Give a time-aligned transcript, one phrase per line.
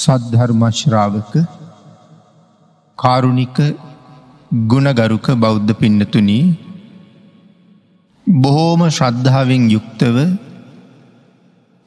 [0.00, 1.32] සද්ධර්මශ්‍රාවක
[2.98, 3.58] කාරුණික
[4.70, 6.44] ගුණගරුක බෞද්ධ පින්නතුනී
[8.26, 10.16] බොහෝම ශ්‍රද්ධාවෙන් යුක්තව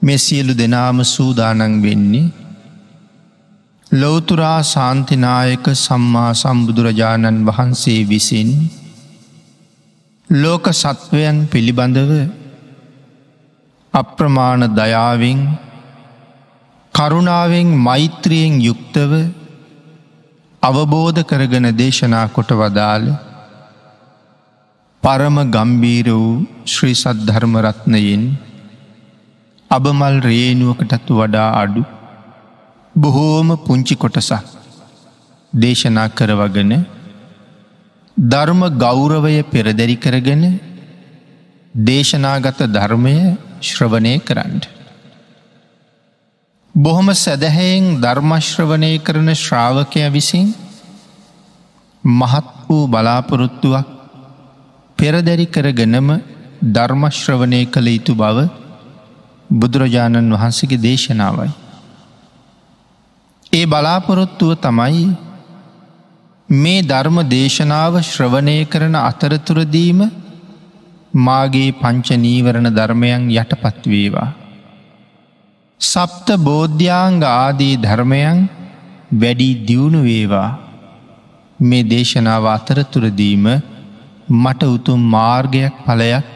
[0.01, 2.31] මෙ සියලු දෙනාම සූදානන් වෙන්නේ
[3.91, 8.49] ලෝතුරා සාන්තිනායක සම්මා සම්බුදුරජාණන් වහන්සේ විසින්
[10.29, 12.11] ලෝක සත්වයන් පිළිබඳව
[13.93, 15.41] අප්‍රමාණ දයාවෙන්
[16.93, 19.11] කරුණාවෙන් මෛත්‍රියෙන් යුක්තව
[20.63, 23.07] අවබෝධ කරගෙන දේශනා කොට වදාළ
[25.03, 26.33] පරම ගම්බීර වූ
[26.65, 28.23] ශ්‍රී සද්ධර්මරත්නයෙන්
[29.71, 31.83] අබමල් රේනුවකටත් වඩා අඩු
[32.95, 34.53] බොහෝම පුංචි කොටසක්
[35.53, 36.73] දේශනා කරවගෙන
[38.17, 40.43] ධර්ම ගෞරවය පෙරදැරි කරගෙන
[41.75, 43.17] දේශනාගත ධර්මය
[43.61, 44.82] ශ්‍රවණය කරන්නට.
[46.75, 50.47] බොහොම සැදැහැයෙන් ධර්මශ්‍රවනය කරන ශ්‍රාවකය විසින්
[52.03, 53.91] මහත් වූ බලාපොරොත්තුවක්
[54.97, 56.09] පෙරදැරි කරගෙනම
[56.71, 58.47] ධර්මශ්‍රවනය කළ යුතු බව
[59.49, 61.51] බුදුරජාණන් වහන්සේගේ දේශනාවයි.
[63.53, 65.07] ඒ බලාපොරොත්තුව තමයි
[66.49, 69.99] මේ ධර්ම දේශනාව ශ්‍රවණය කරන අතරතුරදීම
[71.21, 74.42] මාගේ පංචනීවරණ ධර්මයන් යටපත්වේවා.
[75.83, 78.37] සප්ත බෝධ්‍යාංග ආදී ධර්මයන්
[79.13, 80.49] වැඩි දියුණු වේවා
[81.59, 83.45] මේ දේශනාව අතරතුරදීම
[84.35, 86.27] මට උතුම් මාර්ගයක් පලයක්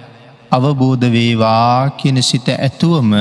[0.52, 3.12] අවබෝධ වේවා කියන සිත ඇතුවම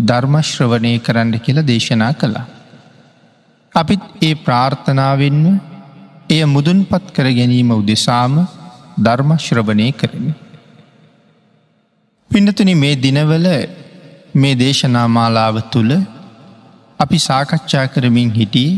[0.00, 2.46] ධර්මශ්‍රවනය කරන්න කියලා දේශනා කළා.
[3.74, 5.44] අපිත් ඒ ප්‍රාර්ථනාවෙන්ම
[6.30, 8.34] එය මුදුන්පත් කර ගැනීම උදෙසාම
[8.98, 10.26] ධර්මශ්‍රවනය කරන.
[12.30, 13.46] පිඩතුනි මේ දිනවල
[14.36, 15.92] මේ දේශනා මාලාව තුළ
[17.00, 18.70] අපි සාකච්ඡා කරමින් හිටිය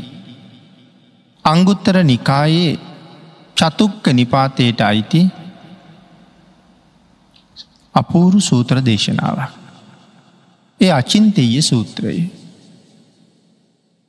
[1.44, 2.72] අංගුත්තර නිකායේ
[3.56, 5.22] චතුක්ක නිපාතයට අයිති
[7.94, 9.38] අපූරු සූත්‍ර දේශනාව.
[10.80, 12.30] ඒ අචින්තෙය සූත්‍රයේ.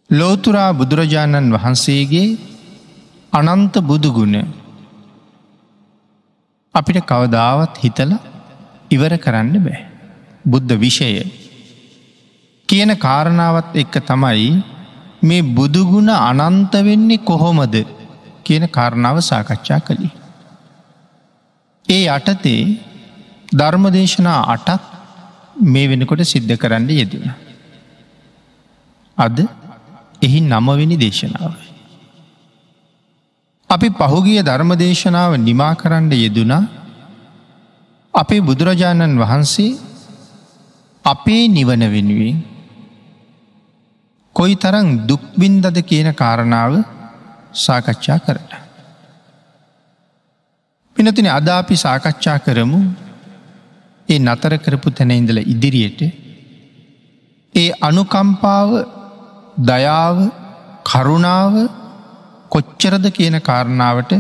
[0.09, 2.27] ලෝතුරා බුදුරජාණන් වහන්සේගේ
[3.33, 4.35] අනන්ත බුදුගුණ
[6.75, 8.11] අපිට කවදාවත් හිතල
[8.91, 9.79] ඉවර කරන්න බෑ.
[10.45, 11.11] බුද්ධ විෂය
[12.69, 14.51] කියන කාරණාවත් එක්ක තමයි
[15.21, 17.75] මේ බුදුගුණ අනන්ත වෙන්නේ කොහොමද
[18.43, 20.09] කියන කාරණාව සාකච්ඡා කළි.
[21.89, 22.61] ඒ අටතේ
[23.53, 24.81] ධර්මදේශනා අටක්
[25.63, 27.33] මේ වෙනකොට සිද්ධ කරන්න යෙදෙන.
[29.17, 29.37] අද
[30.21, 31.53] එහි නමවෙනි දේශනාව.
[33.69, 36.63] අපි පහුගිය ධර්මදේශනාව නිමා කරන්න යෙදුනා
[38.13, 39.88] අපේ බුදුරජාණන් වහන්සේ
[41.11, 42.37] අපේ නිවන වෙනුවෙන්
[44.35, 46.73] කොයි තරං දුක්බින්දද කියන කාරණාව
[47.55, 48.51] සාකච්ඡා කරට.
[50.97, 52.79] පිනතින අදාපි සාකච්ඡා කරමු
[54.09, 56.01] ඒ නතර කරපු තැන ඉඳල ඉදිරියට
[57.55, 58.69] ඒ අනුකම්පාව
[59.69, 60.17] දයාව
[60.85, 61.55] කරුණාව
[62.51, 64.11] කොච්චරද කියන කාරණාවට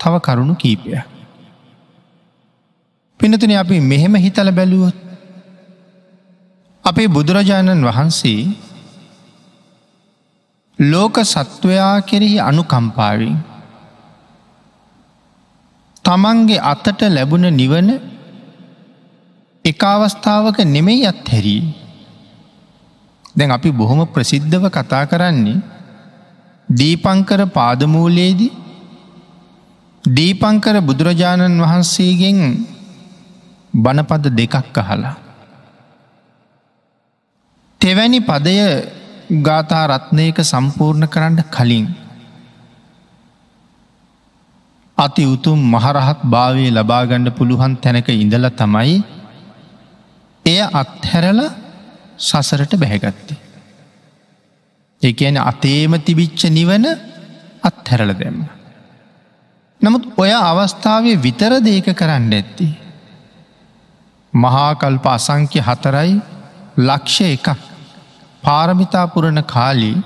[0.00, 0.90] තව කරුණු කීපය.
[3.20, 4.98] පිනතින අපි මෙහෙම හිතල බැලුවොත්
[6.84, 8.40] අපේ බුදුරජාණන් වහන්සේ
[10.78, 13.38] ලෝක සත්වයා කෙරෙහි අනුකම්පාවෙන්
[16.04, 17.88] තමන්ගේ අතට ලැබුණ නිවන
[19.64, 21.64] එක අවස්ථාවක නෙමෙයි අත් හැරී.
[23.36, 25.64] දැන් අපි බොහොම ප්‍රසිද්ධව කතා කරන්නේ
[26.68, 28.52] දීපංකර පාදමූලයේදී
[30.04, 32.40] දීපංකර බුදුරජාණන් වහන්සේගෙන්
[33.74, 35.23] බණපද දෙකක් අහලා.
[37.84, 38.56] තෙවැනි පදය
[39.42, 41.86] ගාථා රත්නයක සම්පූර්ණ කරන්න කලින්.
[44.98, 48.94] අති උතුම් මහරහත් භාවය ලබාගණ්ඩ පුළුවන් තැනක ඉඳල තමයි
[50.44, 51.40] එය අත්හැරල
[52.18, 53.42] සසරට බැහැගත්තේ.
[55.02, 56.86] එකන අතේම තිබිච්ච නිවන
[57.62, 58.40] අත්හැරල දැම්ම.
[59.80, 62.66] නමුත් ඔය අවස්ථාවේ විතර දේක කරන්න ඇත්ති.
[64.32, 66.12] මහාකල්ප අසංක්‍ය හතරයි
[66.78, 67.73] ලක්ෂ එකක්
[68.44, 69.96] පාරමිතාපුරණ කාලී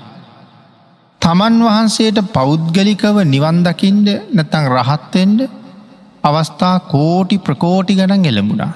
[1.21, 5.41] තමන් වහන්සේට පෞද්ගලිකව නිවන්දකින්ට නැතං රහත්තෙන්ට
[6.23, 8.73] අවස්ථා කෝටි ප්‍රකෝටි ගණන් එළඹුණා.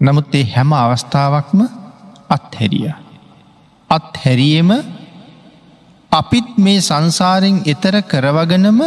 [0.00, 1.60] නමුත් ඒ හැම අවස්ථාවක්ම
[2.30, 2.92] අත්හැරිය.
[3.90, 4.70] අත්හැරියම
[6.12, 8.80] අපිත් මේ සංසාරෙන් එතර කරවගනම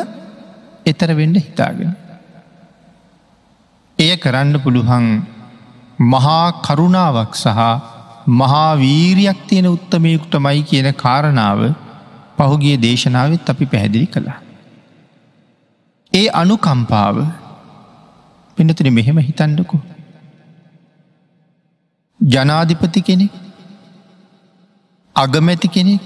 [0.85, 1.95] එතර වෙන්ඩ හිතාගෙන.
[3.99, 5.07] එය කරන්න පුළුවන්
[6.05, 7.59] මහා කරුණාවක් සහ
[8.29, 11.61] මහා වීරයක් තියෙන උත්තමයකුට මයි කියන කාරණාව
[12.37, 14.39] පහුගේ දේශනාවත් අපි පැහැදිලි කළා.
[16.11, 17.17] ඒ අනුකම්පාව
[18.57, 19.77] පිනතුන මෙහෙම හිතන්නකු.
[22.19, 23.33] ජනාධිපති කෙනෙක්
[25.15, 26.01] අගමැති කෙනෙක්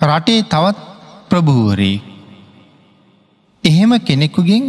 [0.00, 0.78] රටේ තවත්
[1.28, 1.96] ප්‍රභූවරේ
[3.64, 4.64] එහෙම කෙනෙකුගෙන්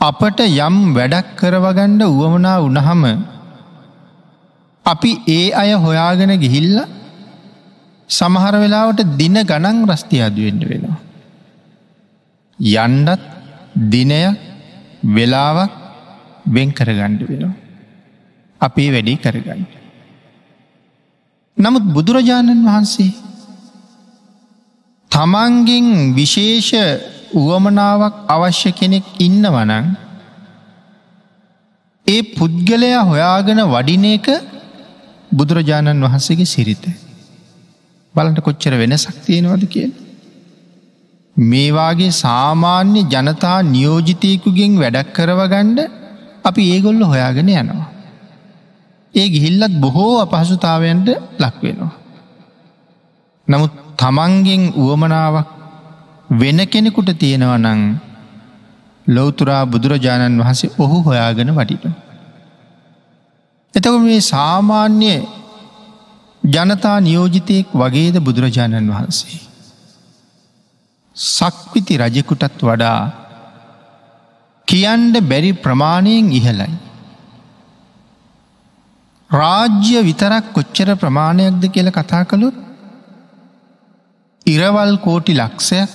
[0.00, 3.02] අපට යම් වැඩක් කරවගණ්ඩ වුවමනා උනහම
[4.86, 6.76] අපි ඒ අය හොයාගෙන ගිහිල්ල
[8.10, 10.98] සමහර වෙලාවට දින ගණන් රස්ති අදුවෙන්ඩ වෙනවා.
[12.58, 13.22] යන්ඩත්
[13.92, 14.22] දිනය
[15.16, 15.72] වෙලාවක්
[16.46, 17.54] වෙන් කරගණ්ඩ වෙනවා.
[18.60, 19.62] අපේ වැඩි කරගන්න.
[21.56, 23.12] නමුත් බුදුරජාණන් වහන්සේ
[25.10, 26.70] තමන්ගෙන් විශේෂ
[27.34, 29.86] උවමනාවක් අවශ්‍ය කෙනෙක් ඉන්න වනං
[32.06, 34.28] ඒ පුද්ගලයා හොයාගෙන වඩින එක
[35.32, 36.84] බුදුරජාණන් වහන්සේගේ සිරිත.
[38.14, 39.92] බලට කොච්චර වෙන සක්තියෙනවද කියෙන්.
[41.36, 45.78] මේවාගේ සාමාන්‍ය ජනතා නියෝජිතයකුගෙන් වැඩක් කරවගණ්ඩ
[46.44, 47.88] අපි ඒගොල්ල හොයාගෙන යනවා.
[49.14, 51.94] ඒ ගිහිල්ලත් බොහෝ අපහසුතාවයන්ට ලක්වෙනවා.
[53.48, 55.48] නමුත් තමන්ගෙන් උවමනාවක්
[56.30, 57.80] වෙන කෙනෙකුට තියෙනව නං
[59.06, 61.84] ලොවතුරා බුදුරජාණන් වහන්සේ ඔහු හොයාගෙන වටිට.
[63.74, 65.12] එතක මේ සාමාන්‍ය
[66.42, 69.40] ජනතා නියෝජිතයෙක් වගේද බුදුරජාණන් වහන්සේ.
[71.16, 73.00] සක්විති රජකුටත් වඩා
[74.68, 76.70] කියන්ඩ බැරි ප්‍රමාණයෙන් ඉහලයි.
[79.30, 82.56] රාජ්‍ය විතරක් කොච්චර ප්‍රමාණයක්ද කියල කතා කළුත්
[84.46, 85.92] ඉරවල් කෝටි ලක්ෂයක්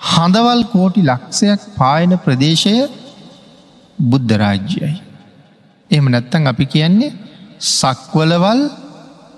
[0.00, 2.74] හඳවල් කෝටි ලක්ෂයක් පායන ප්‍රදේශය
[3.98, 5.09] බුද්ධ රාජ්‍යයයි.
[5.90, 7.16] එම නැත්තන් අපි කියන්නේ
[7.70, 8.60] සක්වලවල්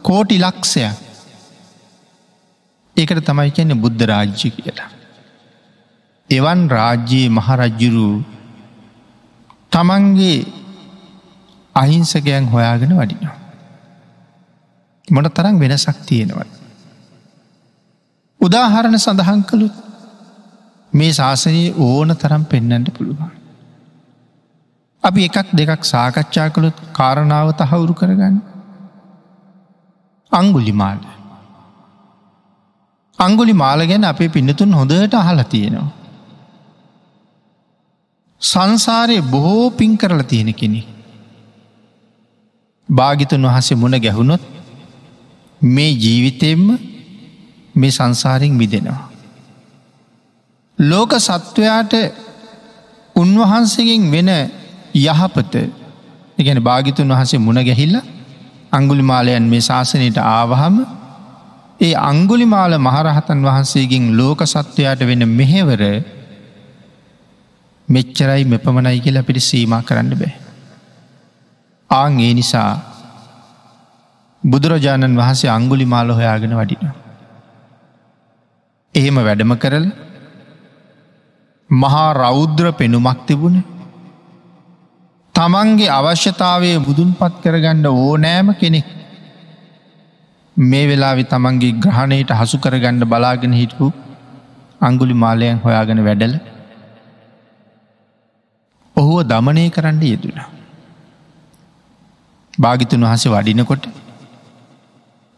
[0.02, 0.96] කෝටි ලක්ෂයක්
[2.96, 4.90] ඒකට තමයි කියන්නේ බුද්ධ රාජ්‍ය කියලා.
[6.30, 8.08] එවන් රාජ්‍යයේ මහරජ්ජුරු
[9.72, 10.38] තමන්ගේ
[11.76, 13.38] අහිංසකයන් හොයාගෙන වඩිනවා.
[15.08, 16.50] මොන තරම් වෙනසක් තියෙනවත්.
[18.40, 19.76] උදාහරණ සඳහන් කළුත්
[20.92, 23.41] මේ ශාසනයේ ඕන තරම් පෙන්නට පුළුවන්.
[25.02, 28.36] අපි එකක් දෙකක් සාකච්ඡා කළොත් කාරණාව තහවුරු කරගන්න.
[30.32, 31.00] අංගුලි මාල.
[33.18, 35.90] අංගුලි මාල ගැන අපේ පින්නතුන් හොඳට අහලා තියෙනවා.
[38.42, 40.82] සංසාරයේ බොහෝ පින් කරලා තියෙන කෙනෙ.
[42.88, 44.42] භාගිතන් වහසේ මුණ ගැහුණොත්
[45.60, 46.66] මේ ජීවිතයෙන්ම
[47.74, 49.02] මේ සංසාරෙන් මිදෙනවා.
[50.78, 51.92] ලෝක සත්වයාට
[53.16, 54.30] උන්වහන්සේගෙන් වෙන
[54.94, 55.54] යහපත
[56.38, 57.96] එකන භාගිතුන් වහසේ මුණ ගැහිල්ල
[58.72, 60.76] අංගුලි මාලයන් මේ ශාසනයට ආවහම
[61.80, 65.82] ඒ අංගුලි මාල මහරහතන් වහන්සේගෙන් ලෝක සත්වයාට වෙන මෙහෙවර
[67.88, 70.32] මෙච්චරයි මෙපමණයි කියලා පිටි සීම කරන්න බෑ.
[71.90, 72.70] ආං ඒ නිසා
[74.42, 76.86] බුදුරජාණන් වහන්සේ අංගුලි මාල හොයාගෙන වඩින.
[78.94, 79.86] එහෙම වැඩම කරල
[81.70, 83.58] මහා රෞද්‍ර පෙනුමක් තිබුණ
[85.34, 88.88] තමන්ගේ අවශ්‍යතාවය බුදුන් පත් කරගණ්ඩ ඕනෑම කෙනෙක්
[90.56, 93.86] මේ වෙලාවි තමන්ගේ ග්‍රහණයට හසු කරගණ්ඩ බලාගෙන හිටපු
[94.80, 96.34] අංගුලි මාලයන් හොයාගෙන වැඩල
[98.96, 100.40] ඔහුව දමනය කරන්න යෙදුණ.
[102.54, 103.86] භාගිතුන් වහස වඩිනකොට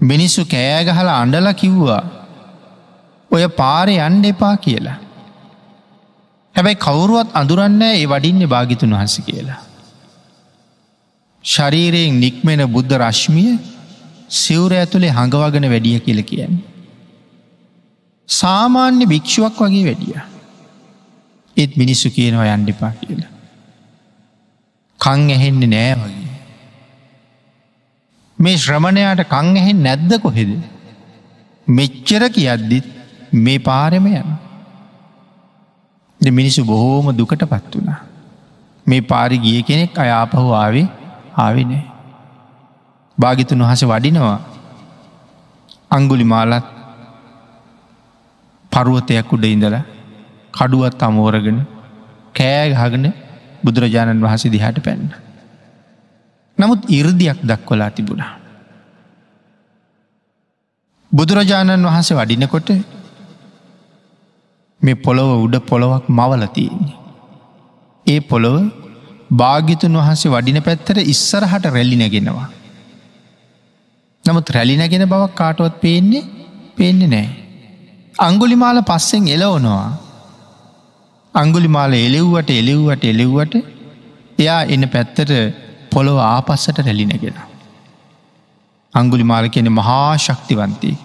[0.01, 2.03] මිනිස්සු කෑගහල අඩල කිව්වා
[3.31, 4.99] ඔය පාරය අන්ඩ එපා කියලා.
[6.55, 9.61] හැබැයි කවුරුවත් අඳුරන්න ඒ වඩින්නේ භාගිතුන් වහස කියලා.
[11.45, 13.51] ශරීරයෙන් නික්මෙන බුද්ධ රශ්මිය
[14.35, 16.55] සිවුර ඇතුළේ හඟවගෙන වැඩිය කියල කියන්න.
[18.29, 20.17] සාමාන්‍ය භික්ෂුවක් වගේ වැඩිය.
[21.57, 23.33] ඒත් මිනිස්සු කියනවා යන්ඩිපා කියලා.
[25.01, 26.33] කං ඇහෙන්නේ නෑ වගේ.
[28.39, 30.57] මේ ශ්‍රමණයාට කං ඇහෙන් නැද්ද කොහෙද.
[31.67, 32.91] මෙච්චර කියද්දිත්
[33.45, 34.35] මේ පාරෙම යන.
[36.21, 38.01] මිනිසු බොහෝම දුකට පත් වුණා.
[38.87, 40.87] මේ පාරි ගිය කෙනෙක් අයාපහු ආවේ
[41.37, 41.85] ආවිනේ.
[43.19, 44.39] භාගිතුන් වහස වඩිනවා
[45.91, 46.67] අංගුලි මාලත්
[48.73, 49.77] පරුවතයක් උඩ ඉඳල
[50.55, 51.59] කඩුවත් අමෝරගෙන
[52.35, 53.07] කෑගහගෙන
[53.65, 55.11] බුදුරජාණන් වහස දිහාට පැන්න.
[56.59, 58.33] නමුත් ඉරදියක් දක්වලා තිබුණා.
[61.13, 62.69] බුදුරජාණන් වහන්සේ වඩිනකොට
[64.81, 66.97] මේ පොළොව උඩ පොළොවක් මවලතියන්නේ.
[68.07, 68.84] ඒ පොළොව
[69.35, 72.49] භාගිතුන් වහන්සේ වඩින පැත්තර ඉස්සරහට රැලිනගෙනවා.
[74.25, 76.25] නමුත් රැලිනගෙන බවක් කාටුවත් පේන්නේ
[76.77, 77.29] පේන්නේ නෑ.
[78.19, 79.87] අංගුලිමාල පස්සෙන් එලවනවා.
[81.35, 83.55] අංගුලිමාල එලෙව්වට එලෙව්වට එලෙව්වට
[84.39, 85.33] එයා එන්න පැත්තට
[85.91, 87.41] පොළොව ආපස්සට රැලිනගෙන.
[88.95, 90.97] අංගුලිමාල කියන මහා ශක්තිවන්තී.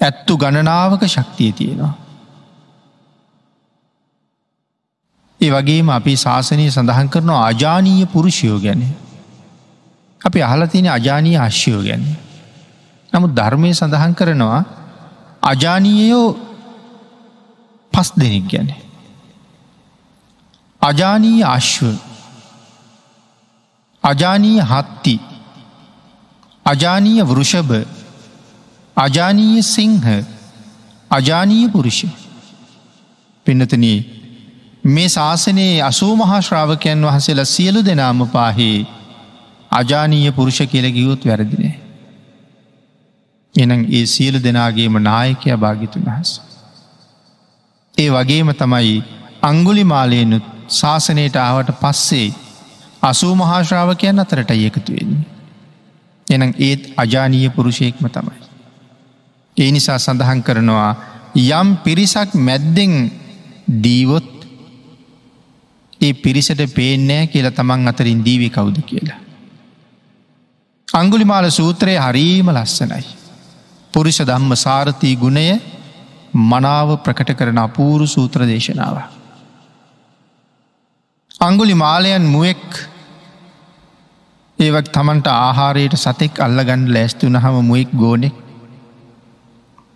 [0.00, 1.94] ඇත්තු ගණනාවක ශක්තිය තියෙනවා.
[5.46, 8.82] ඒ වගේම අපි ශාසනය සඳහන් කරනවා අජානීය පුරුෂයෝ ගැන.
[10.20, 12.02] අපි අහල තියෙන අජානීය අශ්‍යයෝ ගැන.
[13.12, 14.60] නමුත් ධර්මය සඳහන් කරනවා
[15.42, 16.28] අජානීයයෝ
[17.92, 18.68] පස් දෙනෙක් ගැන.
[20.82, 21.94] අජානීය අශ්ව
[24.04, 25.16] අජානීය හත්ති
[26.66, 27.72] අජානීය වෘෂභ
[28.96, 30.06] අජානීය සිංහ
[31.10, 32.00] අජානීය පුරුෂ
[33.46, 33.98] පින්නතනී
[34.86, 38.86] මේ ශාසනයේ අසූ මහා ශ්‍රාවකයන් වහසලා සියලු දෙනාම පාහේ
[39.72, 41.74] අජානීය පුරුෂ කියල ගියොත් වැරදිනේ.
[43.54, 46.30] එනම් ඒ සියලු දෙනාගේම නායකය භාගිතුන් වහස.
[47.94, 48.96] ඒ වගේම තමයි
[49.42, 52.28] අංගුලි මාලයනුත් ශාසනයට ආවට පස්සේ
[53.02, 55.24] අසූ මහාශ්‍රාවකයන් අතරට ඒකතුවෙන්නේ.
[56.26, 58.38] එනම් ඒත් අජානීය පුරුෂයෙක්ම තමයි.
[59.56, 60.92] ඒ නිසා සඳහන් කරනවා
[61.34, 62.96] යම් පිරිසක් මැද්දෙන්
[63.82, 64.35] දීවොත්
[66.00, 69.20] ඒ පිරිසට පේනෑ කියලා තමන් අතරින් දීවි කවුද කියලා.
[70.88, 73.04] අංගුලිමාල සූත්‍රයේ හරීම ලස්සනයි.
[73.94, 75.46] පුරුෂ දම්ම සාරථී ගුණය
[76.44, 78.96] මනාව ප්‍රකට කරන අපූරු සූත්‍ර දේශනාව.
[81.40, 82.66] අංගුලි මාලයන් මුවෙක්
[84.58, 88.36] ඒවක් තමන්ට ආහාරයට සතෙක් අල්ලගන්න ලැස්තුන හම මුවෙක් ගෝනෙක්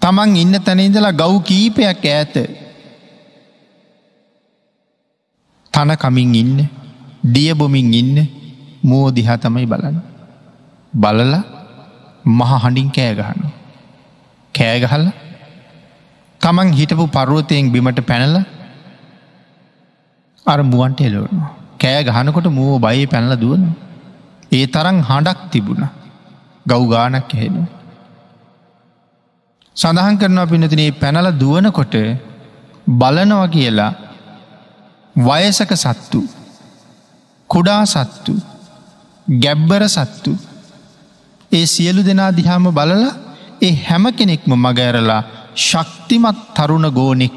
[0.02, 2.34] තමන් ඉන්න තැනඉදලා ගව් කීපයක් ඇත
[5.80, 6.58] තන කමින් ඉන්න
[7.34, 8.16] දියබොමින් ඉන්න
[8.82, 9.96] මෝ දිහා තමයි බලන්න.
[10.92, 11.32] බලල
[12.28, 13.42] මහ හඬින් කෑගහන්න.
[14.54, 15.06] කෑගහල්ල
[16.40, 18.36] තමන් හිටපු පරුවතයෙන් බිමට පැනල
[20.46, 21.40] අර මුවන්ට එලවන.
[21.82, 23.64] කෑ ගහනකොට මුව බයි පැනල දුවන.
[24.52, 25.84] ඒ තරන් හඬක් තිබුණ
[26.66, 27.68] ගව් ගානක් එහෙෙනවා.
[29.76, 31.96] සඳහන් කරනවා පිනතිනේ පැනල දුවනකොට
[33.00, 33.92] බලනව කියලා
[35.16, 36.20] වයසක සත්තු
[37.50, 38.34] කුඩා සත්තු
[39.28, 40.32] ගැබ්බර සත්තු
[41.52, 43.12] ඒ සියලු දෙනා දිහාම බලලා
[43.62, 45.22] ඒ හැම කෙනෙක්ම මගඇරලා
[45.58, 47.36] ශක්තිමත් තරුණ ගෝනෙක්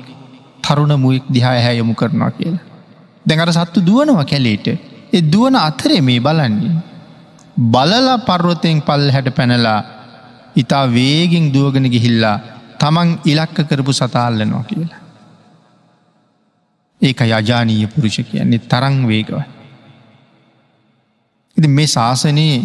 [0.63, 2.63] තරුණ මුවෙක් දිහා හැයොමු කරනවා කියලා.
[3.25, 4.67] දැඟට සත්තු දුවනවා කැලේට
[5.13, 6.75] එ දුවන අතරේ මේ බලන්නේ.
[7.71, 9.79] බලලා පර්වතයෙන් පල් හැට පැනලා
[10.55, 12.37] ඉතා වේගෙන් දුවගෙන ගිහිල්ලා
[12.79, 15.02] තමන් ඉලක්ක කරපු සතාල්ලනවා කියලා.
[17.03, 19.33] ඒක යජානීය පුරුෂ කියන්නේ තරං වේගව.
[21.57, 22.61] ඉති මේ ශාසනයේ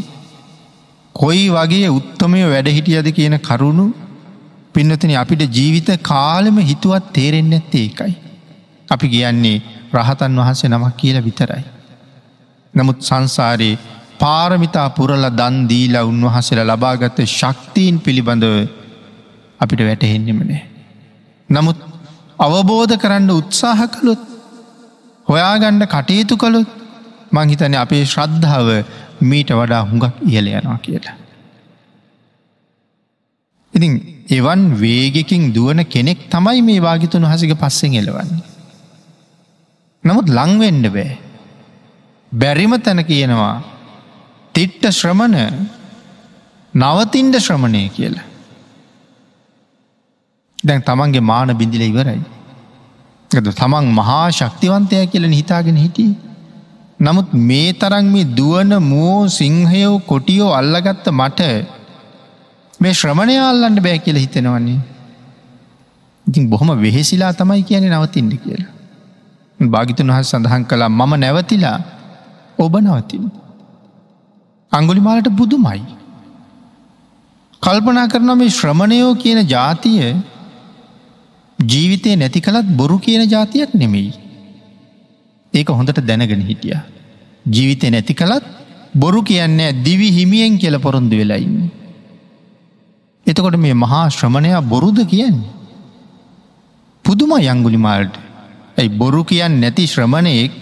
[1.15, 3.87] කොයි වගේ උත්තමය වැඩහිටියද කියන කරුණු
[4.75, 8.15] පින්නතන අපිට ජීවිත කාලෙම හිතුවත් තේරෙන්න ඇත්තේ එකයි.
[8.89, 9.57] අපි කියන්නේ
[9.95, 11.65] රහතන් වහන්සේ නමක් කියල විතරයි.
[12.75, 13.79] නමුත් සංසාරයේ
[14.21, 18.55] පාරමිතා පුරල දන්දීලා උන්වහසල ලබාගත ශක්තිීන් පිළිබඳව
[19.61, 20.63] අපිට වැටහෙන්නෙමනේ.
[21.49, 21.88] නමුත්
[22.39, 24.21] අවබෝධ කරන්න උත්සාහ කළොත්
[25.29, 26.69] හොයාගණ්ඩ කටයුතු කළොත්
[27.33, 28.69] මංහිතන අපේ ශ්‍රද්ධාව
[29.23, 31.17] මීට වඩා හුඟක් ඉහල යනවා කියලා.
[33.75, 33.93] ඉතින්
[34.31, 38.47] එවන් වේගෙකින් දුවන කෙනෙක් තමයි මේ වාගිතුන් හසික පස්සෙන් එලවන්නේ.
[40.05, 41.19] නමුත් ලංවෙන්ඩ බෑ.
[42.33, 43.55] බැරිම තැන කියනවා
[44.55, 45.37] තිට්ට ශ්‍රමණ
[46.75, 48.27] නවතින්ට ශ්‍රමණය කියලා.
[50.65, 52.21] දැන් තමන්ගේ මාන බිඳිල ඉවරයි.
[53.31, 56.13] තමන් මහා ශක්තිවන්තය කියල හිතාගෙන හිටිය.
[57.01, 61.41] නමුත් මේ තරන් මේ දුවන මෝ සිංහයෝ කොටියෝ අල්ලගත්ත මට
[62.81, 64.81] මේ ශ්‍රමණය අල්ලන්න බෑ කියල හිතෙනවන්නේ.
[66.27, 68.73] ඉතින් බොහොම වෙහෙසිලා තමයි කියන නවතින්ට කියලා.
[69.59, 71.79] භාගිතුන් වහස් සඳහන් කළා මම නැවතිලා
[72.59, 73.31] ඔබ නවතින්.
[74.73, 75.83] අංගුලිමාලට බුදුමයි.
[77.63, 80.03] කල්පනා කරන මේ ශ්‍රමණයෝ කියන ජාතිය
[81.59, 84.13] ජීවිතය නැති කළත් බොරු කියන ජාතියක් නෙමෙයි.
[85.55, 86.79] ඒක හොඳට දැනගෙන හිටිය.
[87.47, 88.45] ජීවිතය නැති කළත්
[88.95, 91.71] බොරු කියන්නේ දිවි හිමියෙන් කියල පොරොන්දු වෙලයින්න.
[93.27, 95.51] එතකොට මේ මහා ශ්‍රමණයා බොරුද කියන්නේ.
[97.05, 98.15] පුදුම යංගුලිමාල්ට
[98.79, 100.53] ඇයි බොරු කියන්න නැති ශ්‍රමණයෙක්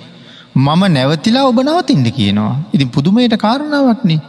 [0.56, 2.54] මම නැවතිලා ඔබ නවතින්ට කියනවා.
[2.74, 4.20] ඉතින් පුදුමයට කාරණාවක්නේ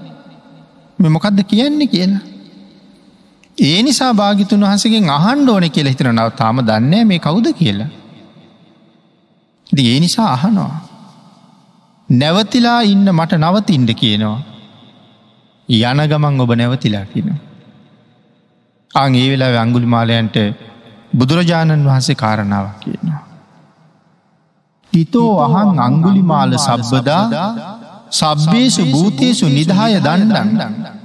[1.00, 2.37] මෙ මොකක්ද කියන්නේ කියලා.
[3.58, 7.90] ඒ නිසා භාගිතුන් වහසගෙන් අහන්ඩ ඕන කියලා හිතන නව තාම දන්නේ මේ කවුද කියලා.
[9.68, 10.74] ඒ නිසා අහනවා.
[12.10, 14.40] නැවතිලා ඉන්න මට නවතින්ට කියනවා.
[15.70, 17.30] යන ගමන් ඔබ නැවතිලා කියන.
[18.96, 20.38] අං ඒ වෙලා අංගුලි මාලයන්ට
[21.14, 23.24] බුදුරජාණන් වහන්සේ කාරණාවක් කියනවා.
[24.94, 27.24] තිතෝ අහන් අංගුලි මාල සබ්බදා
[28.12, 30.97] සබ්බේසු භූතයසු නිදහය දණ්ඩන්න.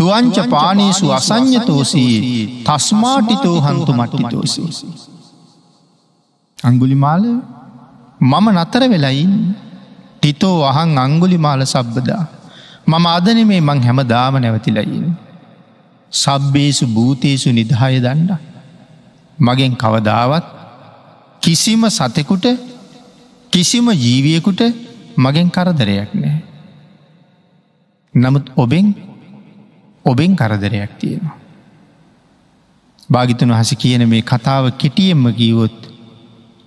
[0.00, 2.18] තුවංච පානීසු අසං්ඥතෝසී
[2.66, 4.68] තස්මාටිතෝ හන්තු මට්ටිතෝසී.
[6.58, 7.24] අංගුලි මාල
[8.22, 9.32] මම නතර වෙලයින්
[10.16, 12.22] ටිතෝ අහන් අංගුලි මාල සබ්බදා
[12.86, 15.06] මම අදන මේ මං හැම දාම නැවතිලයින්.
[16.12, 18.30] සබ්බේසු භූතයසු නිදහය දණ්ඩ.
[19.38, 20.46] මගෙන් කවදාවත්
[21.42, 22.46] කිසිම සතෙකුට
[23.52, 24.60] කිසිම ජීවියකුට
[25.16, 26.38] මගෙන් කරදරයක් නෑ.
[28.14, 28.86] නමුත් ඔබෙන්
[30.04, 31.36] ඔබෙන් කරදරයක් තියෙනවා.
[33.08, 35.78] භාගිතන හස කියන මේ කතාව කෙටියෙන්ම කීවොත්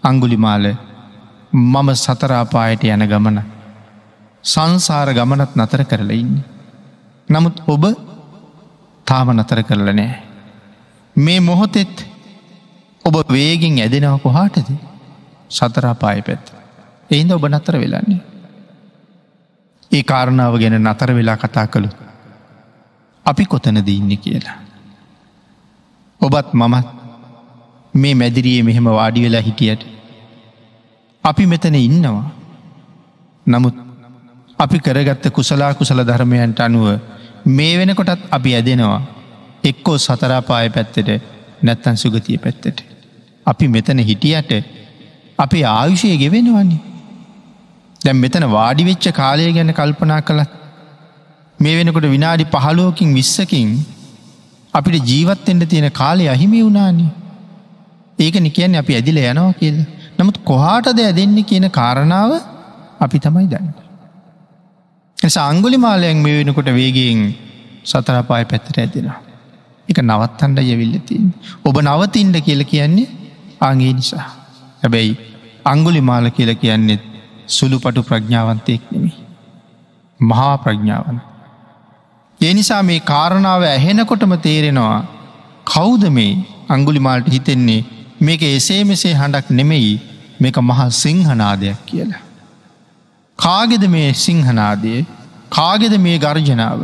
[0.04, 0.66] අංගුලිමාල
[1.54, 3.38] මම සතරාපායට යන ගමන
[4.44, 6.34] සංසාර ගමනත් නතර කරලා ඉන්න.
[7.30, 7.84] නමුත් ඔබ
[9.08, 10.12] තාම නතර කරල නෑ.
[11.16, 11.96] මේ මොහොතෙත්
[13.06, 14.70] ඔබ වේගෙන් ඇදෙනව කොහාටද
[15.50, 16.46] සතරාපාය පැත්.
[17.10, 18.22] එහින්ද ඔබ නතර වෙලන්නේ.
[19.92, 21.90] ඒ කාරණාව ගැන නතර වෙලා කතා කළු.
[23.26, 24.58] අපි කොතනද ඉන්න කියලා.
[26.22, 26.88] ඔබත් මමත්
[27.94, 29.84] මේ මැදිරියේ මෙහෙම වාඩි වෙලා හිටියට.
[31.24, 32.24] අපි මෙතන ඉන්නවා.
[33.46, 33.76] නමුත්
[34.60, 36.88] අපි කරගත්ත කුසලා කුසල ධර්මයන්ට අනුව
[37.48, 39.02] මේ වෙනකොටත් අපි ඇදෙනවා
[39.64, 41.10] එක්කෝ සතරාපාය පැත්තට
[41.62, 42.84] නැත්තන් සුගතිය පැත්තට.
[43.46, 44.52] අපි මෙතන හිටියට
[45.40, 46.82] අපි ආයුෂය ගෙවෙනවන්නේ.
[48.02, 50.63] දැම් මෙතන වාඩි වෙච්ච කාලය ගැන කල්පනා කළත්
[51.64, 53.74] මේ වෙනකොට විනාඩි පහලෝකින් විස්සකින්
[54.74, 57.12] අපිට ජීවත්තෙන්ට තියෙන කාලය අහිමි වුණානේ
[58.20, 59.78] ඒක නිකයන් අපි ඇදිල යනවා කියල
[60.20, 62.32] නමුත් කොහාටද ඇදෙන්නේ කියන කාරණාව
[63.00, 63.70] අපි තමයි දන්න.
[65.18, 67.22] සංගුලි මාලයන් මේ වෙනකොට වේගෙන්
[67.84, 69.20] සතරපාය පැත්තට ඇදෙනවා.
[69.90, 71.26] එක නවත්තන්ඩ යවිල්ලතින්.
[71.66, 73.10] ඔබ නවතින්ට කියල කියන්නේ
[73.62, 74.28] ආගේ නිසා.
[74.82, 75.18] හැබැයි
[75.66, 77.04] අංගුලි මාල කියල කියන්නෙත්
[77.48, 79.12] සුළු පටු ප්‍රඥාවන්තයෙක් නෙමි.
[80.20, 81.18] මහා ප්‍රඥාවන.
[82.44, 84.98] ඒ නිසා මේ කාරණාව ඇහෙනකොටම තේරෙනවා
[85.66, 86.32] කෞද මේ
[86.70, 87.82] අංගුලිමාල්ට හිතෙන්නේ
[88.22, 89.94] මේක එසේ මෙසේ හඬක් නෙමෙයි
[90.42, 92.22] මේක මහා සිංහනාදයක් කියලා.
[93.40, 94.94] කාගෙද මේ සිංහනාදය
[95.50, 96.82] කාගෙද මේ ගර්ජනාව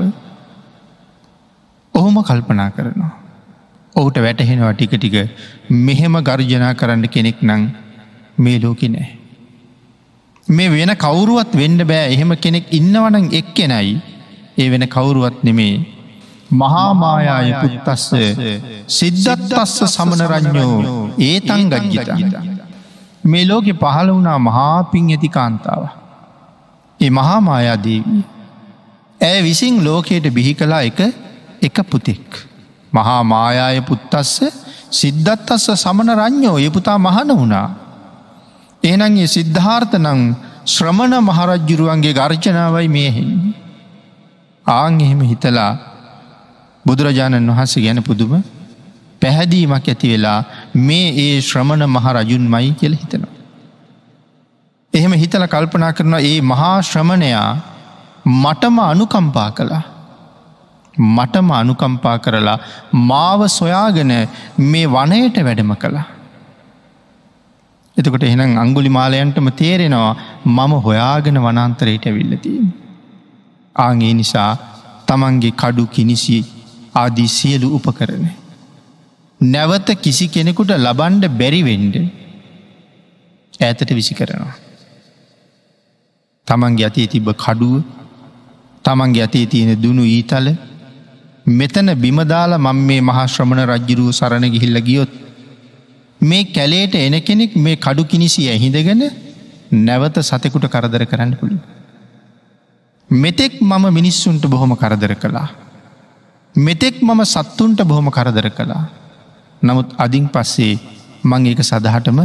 [1.93, 3.13] ඔහොම කල්පනා කරනවා.
[3.95, 5.15] ඔහුට වැටහෙනවා ටික ටික
[5.88, 7.63] මෙහෙම ගර්ජනා කරන්න කෙනෙක් නං
[8.38, 9.10] මේ ලෝකෙ නෑ.
[10.48, 13.91] මේ වෙන කවුරුවත් වෙන්ඩ බෑ එහෙම කෙනෙක් ඉන්නවනං එක්කෙනයි
[14.60, 15.76] ඒ වෙන කවුරුවත් නෙමේ
[16.52, 18.06] මහාමායාය පුත්තස්ස
[18.89, 22.36] සිද්ධත්තස්ස සමනරඥෝ ඒතන් ගජ්ජිත.
[23.24, 25.84] මේ ලෝකෙ පහළ වුණා මහාපින් ඇති කාන්තාව.
[27.00, 28.24] ඒ මහාමායාදේවී.
[29.22, 31.00] ඇය විසින් ලෝකයට බිහි කලා එක
[31.62, 32.28] එක පුතෙක්.
[32.93, 34.34] මහා මායාය පුත්තස්ස
[34.91, 37.67] සිද්ධත්තස්ස සමන රං්ඥෝ යපුතා මහන වුණා.
[38.84, 40.22] ඒනන්ගේ සිද්ධාර්ථ නං
[40.65, 43.68] ශ්‍රමණ මහරජ්ජුරුවන්ගේ ගර්ජනාවයි මේහෙන්නේ.
[44.69, 45.71] ආං එහෙම හිතලා
[46.86, 48.34] බුදුරජාණන් වහන්සේ ගැන පුදුම
[49.21, 50.39] පැහැදීමක් ඇති වෙලා
[50.88, 53.34] මේ ඒ ශ්‍රමණ මහරජුන් මයි කියල හිතනවා.
[54.93, 57.49] එහෙම හිතල කල්පනා කරන ඒ මහා ශ්‍රමණයා
[58.34, 59.84] මටම අනුකම්පා කළා.
[60.97, 62.60] මටම අනුකම්පා කරලා
[63.10, 64.13] මාව සොයාගෙන
[64.65, 66.08] මේ වනයට වැඩම කළා.
[67.97, 70.13] එතකොට එහෙනම් අංගුලි මාලයන්ටම තේරෙනවා
[70.47, 72.88] මම හොයාගෙන වනන්තරයට ඇවිල්ලතිී.
[73.75, 74.51] ආගේ නිසා
[75.08, 76.38] තමන්ගේ කඩු කිනිසි
[76.95, 78.25] ආදී සියලු උපකරන.
[79.41, 81.95] නැවත කිසි කෙනෙකුට ලබන්ඩ බැරිවෙන්ඩ
[83.60, 84.55] ඇතට විසි කරනවා.
[86.47, 87.75] තමන්ගේ අතේ තිබ කඩුව
[88.86, 90.47] තමන්ගේ අතේ තියෙන දුනු ඊතල
[91.45, 95.12] මෙතන බිමදාල මං මේ මහශ්‍රමණ රජ්ජිරුව සරණ ගිහිල්ල ගියොත්
[96.21, 99.03] මේ කැලේට එන කෙනෙක් මේ කඩු කිනිසි ඇහිඳගෙන
[99.79, 101.58] නැවත සතෙකුට කරදර කරන්න පුළු.
[103.12, 105.50] මෙතෙක් මම මිනිස්සුන්ට බොහොම කරදර කළා.
[106.56, 108.84] මෙතෙක් මම සත්තුන්ට බොහොම කරදර කළා.
[109.62, 110.80] නමුත් අදින් පස්සේ
[111.24, 112.19] මං ඒක සදහටම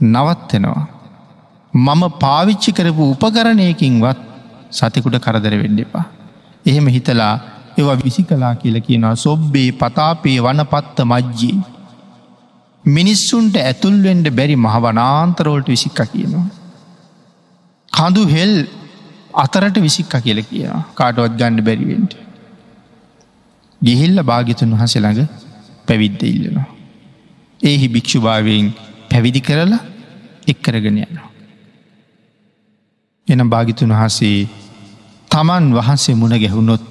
[0.00, 0.86] නවත්වෙනවා.
[1.74, 4.18] මම පාවිච්චි කරපු උපකරණයකින්වත්
[4.70, 6.04] සතෙකුට කරදර වෙන්න එපා.
[6.66, 7.34] එහෙම හිතලා
[7.78, 11.58] ඒවා විසි කලා කියල කියනවා සොබ්බේ පතාපේ වනපත්ත මජ්ජී.
[12.84, 16.46] මිනිස්සුන්ට ඇතුල්වෙන්ඩ බැරි මහවනාන්තරෝල්ට විසික්ක කියනවා.
[17.92, 18.54] කඳු හෙල්
[19.34, 22.12] අතරට විසික්ක කියල කියනවා කාටවත් ගණ්ඩ බැරිවෙන්ට.
[23.80, 25.28] ගිහිල්ල භාගිතුන් වහස ළඟ
[25.86, 26.68] පැවිද්ද ඉල්ලනවා.
[27.60, 28.66] ඒහි භික්ෂුභාවයෙන්
[29.10, 29.82] පැවිදි කරලා
[30.46, 31.28] එක් කරගෙන යනවා.
[33.28, 34.48] එන භාගිතුන් වහසේ
[35.30, 36.82] තමන් වහන්සේ මුණ ගැහුණොත්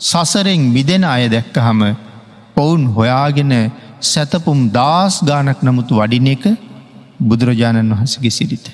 [0.00, 1.80] සසරෙන් මිදෙන අය දැක්කහම
[2.56, 3.52] ඔවුන් හොයාගෙන
[4.02, 6.44] සැතපුම් දස් ගානක් නමුතු වඩින එක
[7.20, 8.66] බුදුරජාණන් වහසගේ සිරිත.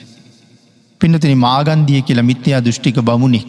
[1.03, 3.41] පිනතින මාගන්දිය කියලා මිත්‍යයා දෘෂ්ටික බමුණි.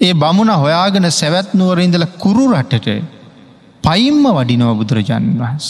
[0.00, 2.88] ඒ බමුණ හොයාගෙන සැවැත් නුවරඉඳල කුරු රටට
[3.84, 5.68] පයිම්ම වඩිනව බුදුරජාණන් වහන්ස.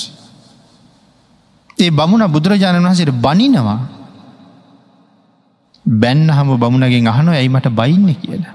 [1.79, 3.79] ඒ බමුණ බුදුරජාණන් වහසට බනිනවා
[5.87, 8.55] බැන්න හම බමුණගෙන් අහනො ඇයි මට බයින්න කියලා.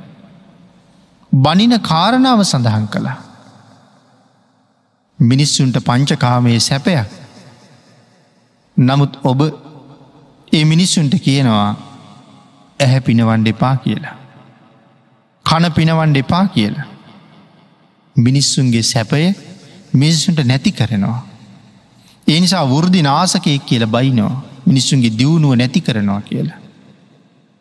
[1.31, 3.17] බනින කාරණාව සඳහන් කළා.
[5.19, 7.09] මිනිස්සුන්ට පංචකාමයේ සැපයක්.
[8.77, 9.39] නමුත් ඔබ
[10.53, 11.67] ඒ මිනිස්සුන්ට කියනවා
[12.79, 14.15] ඇහැ පිනවන්ඩ එපා කියලා.
[15.45, 16.87] කන පිනවන්ඩ එපා කියලා.
[18.15, 19.25] මිනිස්සුන්ගේ සැපය
[19.93, 21.19] මිනිස්සුන්ට නැති කරනවා.
[22.27, 24.33] ඒ නිසා වෘදි නාසකයෙක් කියල බයිනවා
[24.65, 26.59] මිනිස්සුන්ගේ දියුණුව නැති කරනවා කියලා.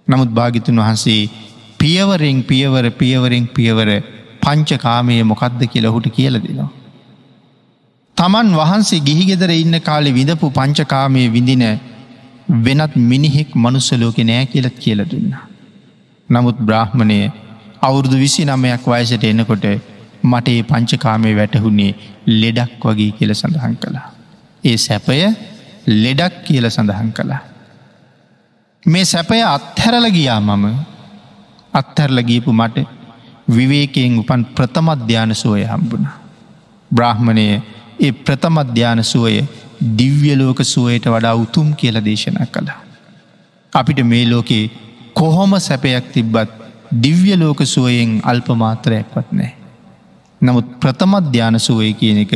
[0.08, 1.20] නමුත් භාගිතුන් වහන්සේ
[1.78, 3.90] පියවරෙන් පියවර පියවරෙන් පියවර
[4.42, 6.70] පංචකාමය මොකක්ද කියලා හුට කියල දෙනවා.
[8.16, 11.64] තමන් වහන්සේ ගිහිගෙදර ඉන්න කාලෙ විඳපු පංචකාමය විඳින
[12.48, 15.32] වෙනත් මිනිහෙක් මනුස්සලෝක නෑ කියලත් කියල දුන්න.
[16.28, 17.18] නමුත් බ්‍රහ්මණය
[17.82, 19.66] අවුරුදු විසි නමයක් වයසට එනකොට
[20.22, 21.92] මට ඒ පංචකාමය වැටහුණේ
[22.26, 24.08] ලෙඩක් වගේ කියල සඳහන් කළා.
[24.64, 25.18] ඒ සැපය
[25.86, 27.42] ලෙඩක් කියල සඳහන් කළා.
[28.84, 30.64] මේ සැපය අත්හැරල ගියා මම
[31.74, 32.86] අත්හැරල ගීපු මට
[33.48, 36.06] විවේකයෙන් උපන් ප්‍රථමධ්‍යාන සුවය හම්බුණ.
[36.90, 37.46] බ්‍රහ්මණය
[38.00, 39.44] ඒ ප්‍රථමධ්‍යාන සුවය
[39.80, 42.80] දිව්‍යලෝක සුවයට වඩා උතුම් කියල දේශනා කළා.
[43.72, 44.64] අපිට මේ ලෝකේ
[45.14, 46.50] කොහොම සැපයක් තිබ්බත්
[47.04, 49.52] දිව්‍යලෝක සුවයෙන් අල්පමාත්‍රයක්වත් නෑ.
[50.40, 52.32] නමුත් ප්‍රථමධ්‍යාන සුවය කියන එක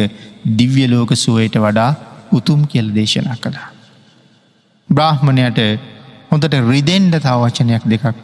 [0.59, 1.91] දිව්‍යලෝක සුවයට වඩා
[2.33, 3.69] උතුම් කියල දේශනා කළා.
[4.89, 5.59] බ්‍රාහ්මණයට
[6.31, 8.17] හොඳට රිදෙන්ඩ තා වචනයක් දෙකක්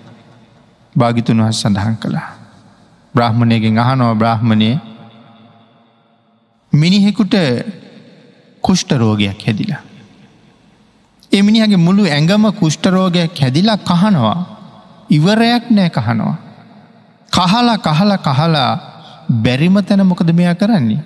[0.96, 2.28] භාගිතුන් වහස් සඳහන් කළා.
[3.14, 4.70] බ්‍රහ්මණයගෙන් අහනෝ බ්‍රහ්මණය
[6.72, 7.34] මිනිහෙකුට
[8.62, 9.82] කුෂ්ටරෝගයක් හැදිලා.
[11.32, 14.38] එමිනිහගේ මුළු ඇඟම කුෂ්ටරෝගයක් හැදිලා කහනවා
[15.10, 16.36] ඉවරයක් නෑ කහනවා.
[17.32, 18.70] කහලා කහලා කහලා
[19.44, 21.00] බැරිම තැන මොකද මෙයා කරන්නේ.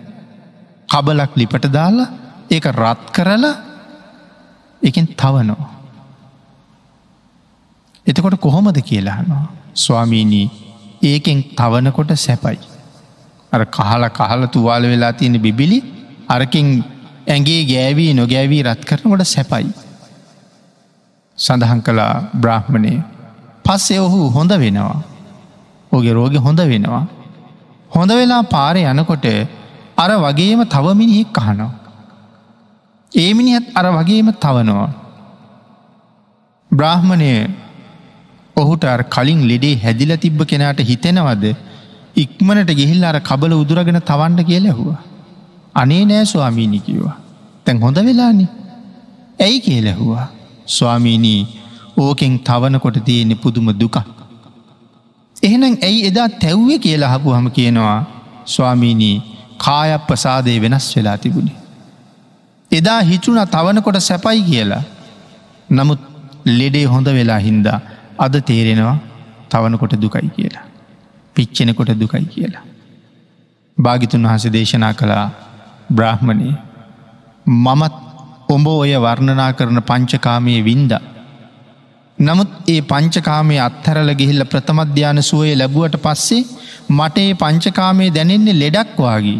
[0.92, 2.08] කබලක් ලිපට දාලා
[2.50, 3.54] ඒක රත් කරලා
[4.82, 5.70] එකින් තවනවා.
[8.06, 9.46] එතකොට කොහොමද කියලානවා.
[9.74, 10.46] ස්වාමීනී
[11.02, 12.58] ඒකෙන් තවනකොට සැපයි.
[13.52, 15.78] අර කහල කහල තුවාල වෙලා තියෙන බිබිලි
[16.28, 16.84] අරකින්
[17.26, 19.66] ඇගේ ගෑවී නොගෑවී රත් කරනකොට සැපයි.
[21.38, 22.92] සඳහන් කළා බ්‍රහ්මණය
[23.64, 25.02] පස්සේ ඔහු හොඳ වෙනවා.
[25.92, 27.04] ඕගේ රෝග හොඳ වෙනවා.
[27.90, 29.26] හොඳ වෙලා පාරය යනකොට
[29.96, 31.70] අර වගේම තවමිනිහෙක් කහනවා.
[33.12, 34.90] ඒමිනිහත් අර වගේම තවනවා.
[36.70, 37.32] බ්‍රාහ්මණය
[38.56, 41.44] ඔහුට අර කලින් ලෙඩේ හැදිල තිබ්බ කෙනාට හිතෙනවද
[42.16, 45.00] ඉක්මනට ගිහිල් අර කබල උදුරගෙන තවන්ඩ කියල ඇහුවා.
[45.74, 47.16] අනේ නෑ ස්වාමීණි කිව්වා.
[47.64, 48.46] තැන් හොඳ වෙලානි.
[49.40, 50.26] ඇයි කියලැහුවා.
[50.68, 51.40] ස්වාමීණී
[51.96, 53.96] ඕකෙන් තවනකොට තියෙනෙ පුදුම දුක.
[55.42, 57.98] එහෙනම් ඇයි එදා තැව්වේ කියලා හපු හම කියනවා
[58.46, 59.16] ස්වාමීණී
[59.58, 61.54] කායක් ප්‍රසාදය වෙනස් වෙලා තිබුණි.
[62.70, 64.82] එදා හිතුන තවනකොට සැපයි කියලා.
[65.70, 66.00] නමුත්
[66.44, 67.78] ලෙඩේ හොඳ වෙලා හින්දා
[68.18, 68.98] අද තේරෙනවා
[69.50, 70.66] තවනකොට දුකයි කියලා.
[71.36, 72.64] පිච්චෙනකොට දුකයි කියලා.
[73.78, 75.26] භාගිතුන් වහස දේශනා කළා
[75.92, 76.50] බ්‍රාහ්මණය
[77.46, 77.94] මමත්
[78.48, 80.92] ඔඹ ඔය වර්ණනා කරන පංචකාමය වින්ද.
[82.18, 86.42] නමුත් ඒ පංචකාමය අත්හරල ගිහිල්ල ප්‍රථමධ්‍යාන සුවය ලැබුවට පස්සේ
[86.90, 89.38] මට ඒ පංචකාමය දැනෙන්නේ ලෙඩක් වගේ.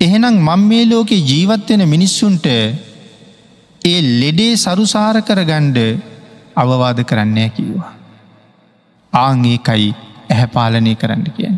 [0.00, 5.78] එහෙනම් මං මේ ලෝකෙ ජීවත්වෙන මිනිස්සුන්ට ඒ ලෙඩේ සරුසාර කරගණ්ඩ
[6.56, 7.92] අවවාද කරන්නේ කිව්වා.
[9.12, 9.88] ආං ඒකයි
[10.30, 11.56] ඇහැ පාලනය කරන්න කියන්න.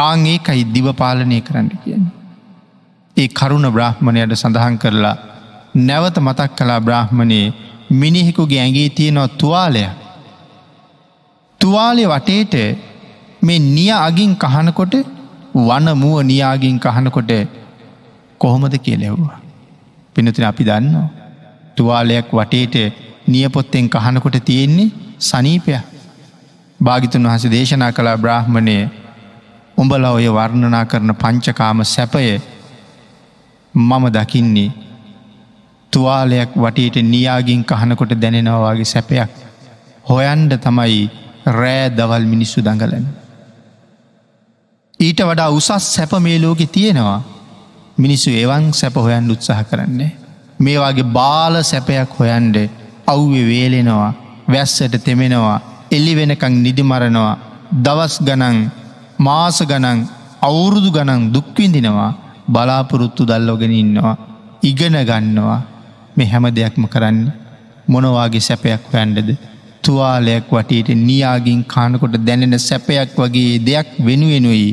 [0.00, 2.04] ආං ඒකයි දිවපාලනය කරන්න කියන්න.
[3.16, 5.16] ඒ කරුණ බ්‍රහ්මණයට සඳහන් කරලා
[5.80, 7.54] නැවත මතක් කලා බ්‍රහ්මණයේ
[7.92, 9.90] මිනිහෙකුගේ ඇගේ තියෙනවා තුවාලයක්.
[11.60, 12.54] තුවාලය වටේට
[13.42, 14.94] මේ නිය අගින් කහනකොට
[15.58, 17.32] වන මුව නියාගින් කහනකොට
[18.40, 19.38] කොහොමද කියලෙව්වා.
[20.16, 21.08] පිනතින අපි දන්නවා.
[21.76, 22.74] තුවාලයක් වටේට
[23.26, 25.76] නියපොත්තෙන් කහනකොට තියෙන්නේ සනීපය
[26.80, 28.76] භාගිතුන් වහස දේශනා කලා බ්‍රහ්මණය
[29.80, 32.40] උඹල ඔය වර්ණනා කරන පංචකාම සැපය
[33.74, 34.70] මම දකින්නේ
[35.92, 39.30] තුවාලයක් වටට නියාගින් කහනකොට දැනෙනවාගේ සැපයක්
[40.04, 41.02] හොයන්ඩ තමයි
[41.46, 43.06] රෑ දවල් මිනිස්සු දඟලන.
[45.00, 47.20] ඊට වඩා උසස් සැප මේ ලෝකෙ තියෙනවා
[47.98, 50.12] මිනිස්සු එවන් සැප හොයන් උත්සාහ කරන්නේ.
[50.58, 52.56] මේවාගේ බාල සැපයක් හොයන්ඩ
[53.06, 54.12] අව්‍ය වේලෙනවා
[54.48, 55.58] වැස්සට තෙමෙනවා
[55.90, 57.34] එල්ලි වෙනකං නිදිමරනවා
[57.84, 58.58] දවස් ගනන්
[59.20, 60.00] මාස ගනන්
[60.42, 62.10] අවුරුදු ගනන් දුක්විඳිනවා
[62.48, 64.16] බලාපොරොත්තු දල්ලොගෙන ඉන්නවා
[64.62, 65.60] ඉගෙන ගන්නවා
[66.16, 67.20] මෙ හැම දෙයක්ම කරන්න
[67.88, 69.30] මොනවාගේ සැපයක් පැන්ඩද
[69.82, 74.68] තුවාලයක් වටට නියාගින් කානකොට දැනෙන සැපයක් වගේ දෙයක් වෙනුවෙනුයි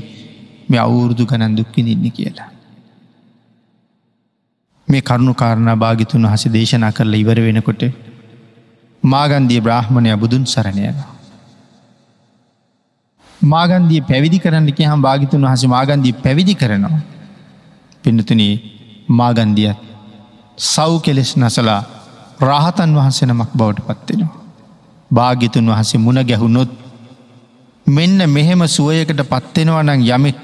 [0.70, 2.50] මේ අවුරුදු ගණන් දුක්කිඳන්න කියලා.
[4.88, 7.84] මේ කරුණු කාරණා භාගිතුන් වහස දේශනා කරලා ඉවර වෙනකොට
[9.04, 11.16] මාගන්දිය බ්‍රහ්මණය බුදුන් සරණයනවා.
[13.48, 17.00] මාගන්දී පැවිදි කරන්න කියහම් භාගිතුන් වහස මාගන්දී පැවිදි කරනවා.
[18.04, 18.54] පිඩතුනී
[19.12, 19.78] මාගන්දියත්
[20.58, 21.82] සව් කෙලෙස් නසලා
[22.42, 24.36] රාහතන් වහන්සේ නමක් බවට පත්වෙනවා.
[25.12, 26.72] භාගිතුන් වහසේ මුණ ගැහුණොත්
[27.86, 30.38] මෙන්න මෙහෙම සුවයකට පත්වෙනවා නං යමෙක්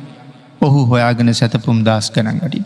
[0.62, 2.66] ඔහු හොයාගෙන සැතපුම් දස් ගනන් ගටින.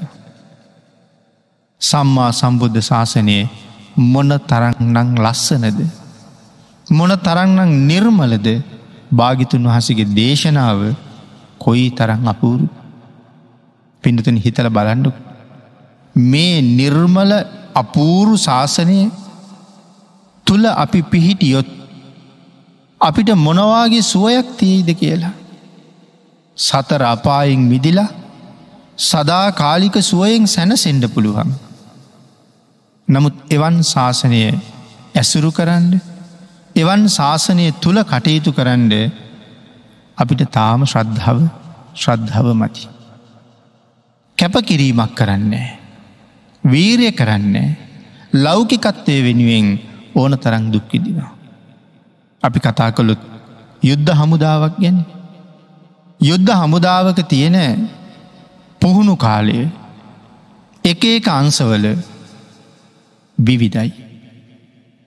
[1.82, 3.50] සම්මා සම්බුද්ධ ශාසනයේ
[3.96, 5.80] මොන තරන්නං ලස්සනද.
[6.88, 8.48] මොන තරන්නං නිර්මලද
[9.12, 10.80] භාගිතුන් වහසගේ දේශනාව
[11.60, 12.68] කොයි තරං අපූරු
[14.04, 15.12] පිඩතුන හිතල බලන්ඩු.
[16.16, 17.32] මේ නිර්මල
[17.76, 19.00] අපූරු ශාසනය
[20.48, 21.68] තුළ අපි පිහිටියොත්
[23.02, 25.36] අපිට මොනවාගේ සුවයක් තියයිද කියලා.
[26.58, 28.10] සතර අපායෙන් මිදිලා
[28.98, 31.52] සදා කාලික සුවයෙන් සැනසෙන්ඩ පුළුවන්.
[33.08, 34.42] නමුත් එවන් ශාසනය
[35.16, 36.17] ඇසුරු කරන්න
[36.78, 38.92] එවන් ශාසනය තුළ කටයුතු කරන්න
[40.18, 41.40] අපිට තාම ශ්‍රද්ධාව
[41.96, 42.84] ශ්‍රද්ධාව මති.
[44.38, 45.68] කැපකිරීමක් කරන්නේ.
[46.64, 47.76] වීරය කරන්නේ
[48.36, 49.68] ලෞකිකත්වය වෙනුවෙන්
[50.16, 51.32] ඕන තරං දුක්කිදිනවා.
[52.44, 53.22] අපි කතා කළොත්
[53.84, 54.98] යුද්ධ හමුදාවක් ගැන
[56.22, 57.58] යුද්ධ හමුදාවක තියෙන
[58.82, 59.58] පුහුණු කාලය
[60.84, 61.86] එක එක අංසවල
[63.38, 63.92] විවිධයි.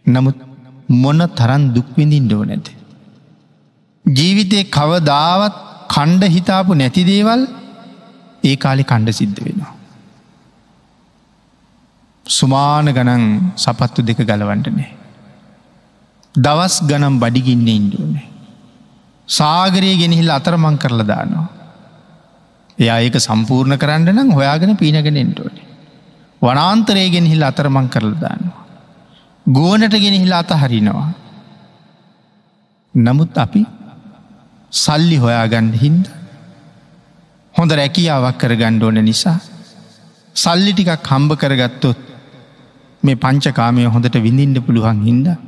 [0.06, 0.49] නමුත්
[0.90, 2.68] මොන තරන් දුක්විඳින්ඩෝ නැත.
[4.04, 5.56] ජීවිතය කවදාවත්
[5.88, 7.42] කණ්ඩ හිතාපු නැති දේවල්
[8.44, 9.74] ඒ කාලි කණ්ඩ සිද්ධ වෙනවා.
[12.26, 13.24] සුමාන ගනන්
[13.56, 14.90] සපත්තු දෙක ගලවන්ටනේ.
[16.34, 18.28] දවස් ගනම් බඩිගින්න ඉන්ඩුවනේ.
[19.28, 21.48] සාගරය ගෙනහිල් අතරමං කරලා දානවා.
[22.78, 25.66] එයා ඒක සම්පූර්ණ කරන්න නම් හොයාගෙන පීනගෙන එන්ටෝනේ.
[26.42, 28.59] වනාන්තරයගෙන හිල් අතරමං කරලා දානවා.
[29.50, 31.08] ගුවනට ගෙනහිල් අත හරිනවා.
[32.94, 33.62] නමුත් අපි
[34.72, 36.04] සල්ලි හොයාගන්න හින්ද.
[37.54, 39.38] හොඳ රැකියාවක් කර ගණ්ඩෝන නිසා.
[40.36, 42.00] සල්ලි ටිකක් හම්බ කරගත්තොත්
[43.02, 45.38] මේ පංචකාමය හොඳට විඳින්ඩ පුළුවන් හින්දා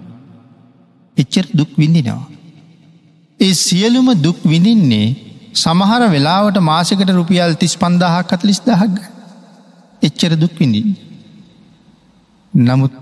[1.16, 2.24] එච්චර දුක් විඳිනවා.
[3.40, 5.08] ඒ සියලුම දුක් විඳින්නේ
[5.54, 8.96] සමහර වෙලාවට මාසකට රුපියල් තිස් පන්දාහක් කතලිස් දහක්ග
[10.02, 10.88] එච්චර දුක් විඳින්.
[12.54, 13.01] නමුත්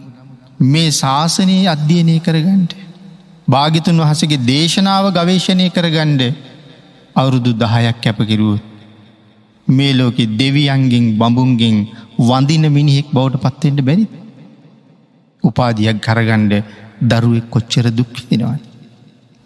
[0.61, 2.73] මේ ශාසනයේ අධ්‍යයනය කරගන්ට.
[3.49, 6.23] භාගිතුන් වහසගේ දේශනාව ගවේශණය කරගණ්ඩ
[7.16, 8.62] අවුරුදු දහයක් කැපකිරුවත්.
[9.68, 11.77] මේ ලෝකෙ දෙවියන්ගෙන් බඹුන්ගෙන්
[12.20, 14.07] වඳින මිනිහෙක් බවට පත්තෙන්ට බැරි.
[15.44, 16.55] උපාදියක් කරගණ්ඩ
[17.03, 18.59] දරුවෙක් කොච්චර දුක්හිතිෙනවා.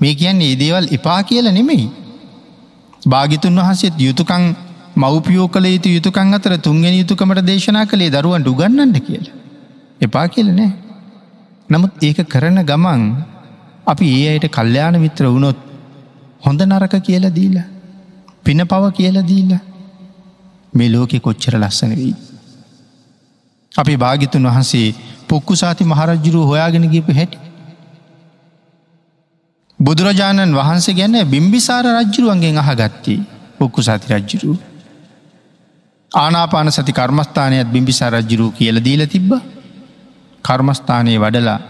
[0.01, 1.89] මේ කියන්නේ ඒ දේවල් එපා කියල නෙමෙයි.
[3.03, 4.45] භාගිතුන් වහන්සේත් යුතුකං
[4.97, 9.27] මවපියෝ කළ යුතු යුතුකං අතර තුන්ගෙන යුතුකමට දේශනා කළේ දරුවන්ට උගන්නන්න කියල.
[10.01, 10.73] එපා කියල නෑ.
[11.75, 13.03] නමුත් ඒක කරන ගමන්
[13.87, 15.59] අපි ඒ අයට කල්්‍යයාන මිත්‍ර වුණොත්
[16.43, 17.57] හොඳ නරක කියල දීල.
[18.45, 19.51] පින පව කියල දීල
[20.73, 22.15] මේ ලෝකෙ කොච්චර ලස්සන වෙයි.
[23.75, 24.89] අපි භාගිතුන් වහන්සේ
[25.29, 27.39] පොක්කු සාති මහරජ්ජුරු හොයාගෙන ගිප හැටි.
[29.79, 33.19] බුදුරජාණන් වහන්සේ ගැන බිම්බිසාර රජ්ජුරුවන්ගෙන් අහගත්තී
[33.59, 34.55] පොක්කු සති රජ්ජුරු.
[36.13, 39.31] ආනාපාන සති කර්මස්ථානයත් බිම්බිසා රජ්ජුරු කියල දීල තිබ්බ
[40.45, 41.61] කර්මස්ථානයේ වඩලා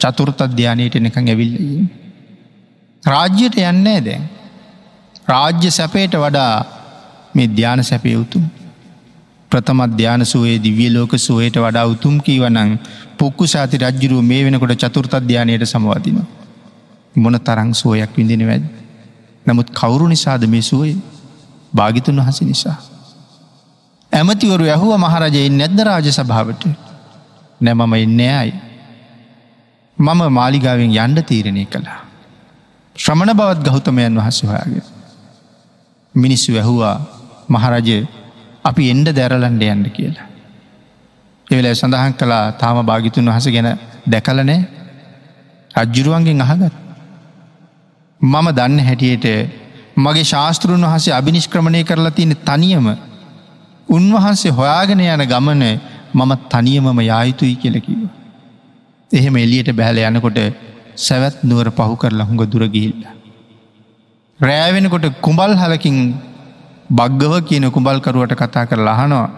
[0.00, 1.84] චතුෘත අධ්‍යානයට එකඟ ඇවිල්ලයි.
[3.02, 4.24] රාජ්‍යයට යන්නේ දැන්.
[5.28, 6.54] රාජ්‍ය සැපයට වඩා
[7.34, 8.44] මේ ධ්‍යාන සැපය උතුම්.
[9.50, 12.78] ප්‍රථම ධ්‍යාන සුවේ දිවිය ලෝක සුවයට වඩා උතුම් කීවනං
[13.18, 16.28] පුක්කු සාති රජ්ජුරුව මේ වෙනකොට චතුෘත ධ්‍යානයට සමවතිනවා.
[17.16, 18.64] මොන තරං සුවයක් විඳින වැද.
[19.46, 20.92] නමුත් කවුරු නිසාද මේ සුවය
[21.72, 22.78] භාගිතුන් වහස නිසා.
[24.12, 26.62] ඇමතිවරු ඇහුව මහරජයෙන් නැද්ද රාජ සභාවට
[27.60, 28.52] නැමම එන්න අයි.
[29.98, 32.00] මම මාලිගාවෙන් යන්ඩ තීරණය කළා.
[32.96, 34.84] ශ්‍රමණ බවත් ගෞතමයන් වහස හොයාගෙන.
[36.14, 36.96] මිනිස්සු ඇහුවා
[37.48, 37.98] මහරජය
[38.64, 40.28] අපි එන්ඩ දැරලන්ඩ යන්න කියලා.
[41.46, 43.68] එවෙල සඳහන් කලා තාම භාගිතුන් වහස ගැන
[44.06, 44.60] දැකලනෑ
[45.76, 46.74] රජ්ජුරුවන්ගෙන් අහගත්.
[48.20, 49.26] මම දන්න හැටියට
[49.96, 52.86] මගේ ශාස්තෘන් වහසේ අභිනිෂ්ක්‍රමණය කරලා තියෙන තනියම
[53.88, 55.62] උන්වහන්සේ හොයාගෙන යන ගමන
[56.14, 58.00] මම තනියමම යායුතුයි කියලකිව.
[59.10, 60.38] එහෙම එලියට බැහල යනකොට
[60.96, 63.02] සැවැත් නුවර පහු කරලා හුඟ දුරගිහිල්ල.
[64.40, 65.96] රෑවෙනකොට කුඹල් හලකින්
[66.90, 69.28] බග්ගව කියන කුඹල්කරුවට කතා කර ලහනවා.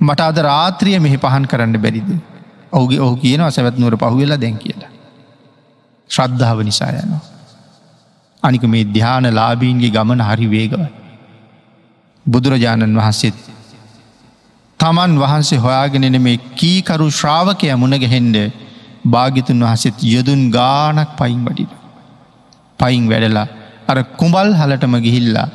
[0.00, 2.10] මට අද රාත්‍රිය මෙහි පහන් කරන්න බැරිද.
[2.72, 4.92] ඔහුගේ ඔහු කියනවා සැවැත් නුවර පහුවෙලා දැන් කියලා.
[6.10, 7.24] ශ්‍රද්ධාව නිසා යනවා.
[8.42, 10.82] අනික මේ ධ්‍යාන ලාබීන්ගේ ගමන හරි වේගව.
[12.26, 13.38] බුදුරජාණන් වහන්සේත්
[14.80, 18.36] තමන් වහන්සේ හොයාගෙනෙන මේ කීකරු ශ්‍රාවකය මුණගහෙන්ඩ
[19.06, 21.72] භාගිතුන් වහසෙත් යොදුන් ගානක් පයින් වඩිට.
[22.78, 23.46] පයින් වැඩලා
[23.90, 25.48] අර කුඹල් හලටම ගිහිල්ලා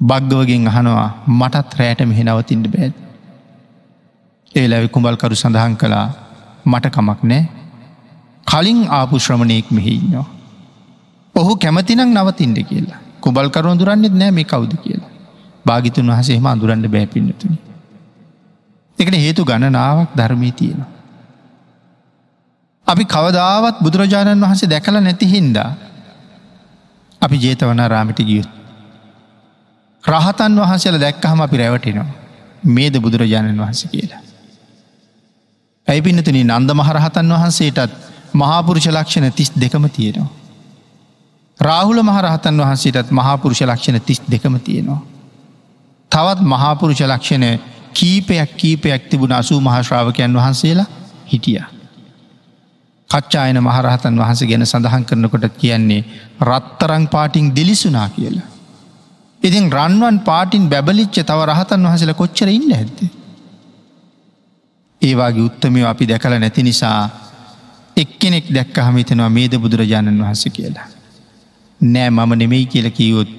[0.00, 2.94] බග්ගවගෙන් අහනවා මටත් රෑට මෙහි නවතින්ට බෑත්.
[4.52, 6.06] ඒ ලැවි කුඹල්කරු සඳහන් කළා
[6.64, 7.44] මට කමක් නෑ
[8.46, 10.26] කලින් ආපු ශ්‍රමණයෙක් මෙහින්නවා.
[11.34, 15.17] ඔහු කැමතිනක් නවතින්ට කියලා කුබල්කරු දුරන්නෙත් නෑ මේ කවුද කියලා.
[15.68, 17.58] භාගිතුන් වහසේම අඳුරන්ට බෑපින්නතුනි.
[18.98, 20.90] එකට හේතු ගණනාවක් ධර්මී තියෙනවා.
[22.86, 25.70] අපි කවදාවත් බුදුරජාණන් වහන්සේ දැකල නැති හින්දා
[27.22, 28.48] අපි ජේතවන රාමිට ගියුත්.
[30.04, 32.08] රහතන් වහන්සේල දැක්කහම අපි රැවටෙනවා
[32.66, 34.22] මේද බුදුරජාණන් වහන්සේ කියලා.
[35.88, 37.92] ඇයි පිනතුනි නන්ද මහරහතන් වහන්සේටත්
[38.34, 40.30] මහාපුරුෂ ලක්ෂණ තිස් දෙකම තියෙනවා.
[41.60, 45.00] රාහුල මහරහතන් වහන්සේටත් මහාපුරුෂ ලක්ෂණ තිස් දෙකම තියෙනවා.
[46.10, 47.44] තවත් මහාපුරුෂ ලක්ෂණ
[47.92, 50.88] කීපයක් කීපයක් තිබුණ අසූ මහශ්‍රාවකයන් වහන්සේලා
[51.26, 51.60] හිටිය.
[53.10, 56.02] කච්චායන මහරහතන් වහස ගැන සඳහන් කරනකොට කියන්නේ
[56.42, 58.48] රත්තරං පාටිං දිලිසුනා කියලා.
[59.42, 62.98] ඉතින් රන්වන් පාටින් බැබලිච්ච තව රහතන් වහසල කොච්චර ඉන්න ඇත්ද.
[65.02, 67.00] ඒවාගේ උත්තමය අපි දැකල නැති නිසා
[67.96, 70.88] එක්කෙනෙක් දැක්ක හමිතනවා මේද බුදුරජාණන් වහස කියලා.
[71.80, 73.30] නෑ මම නෙමෙයි කියල කිවොත්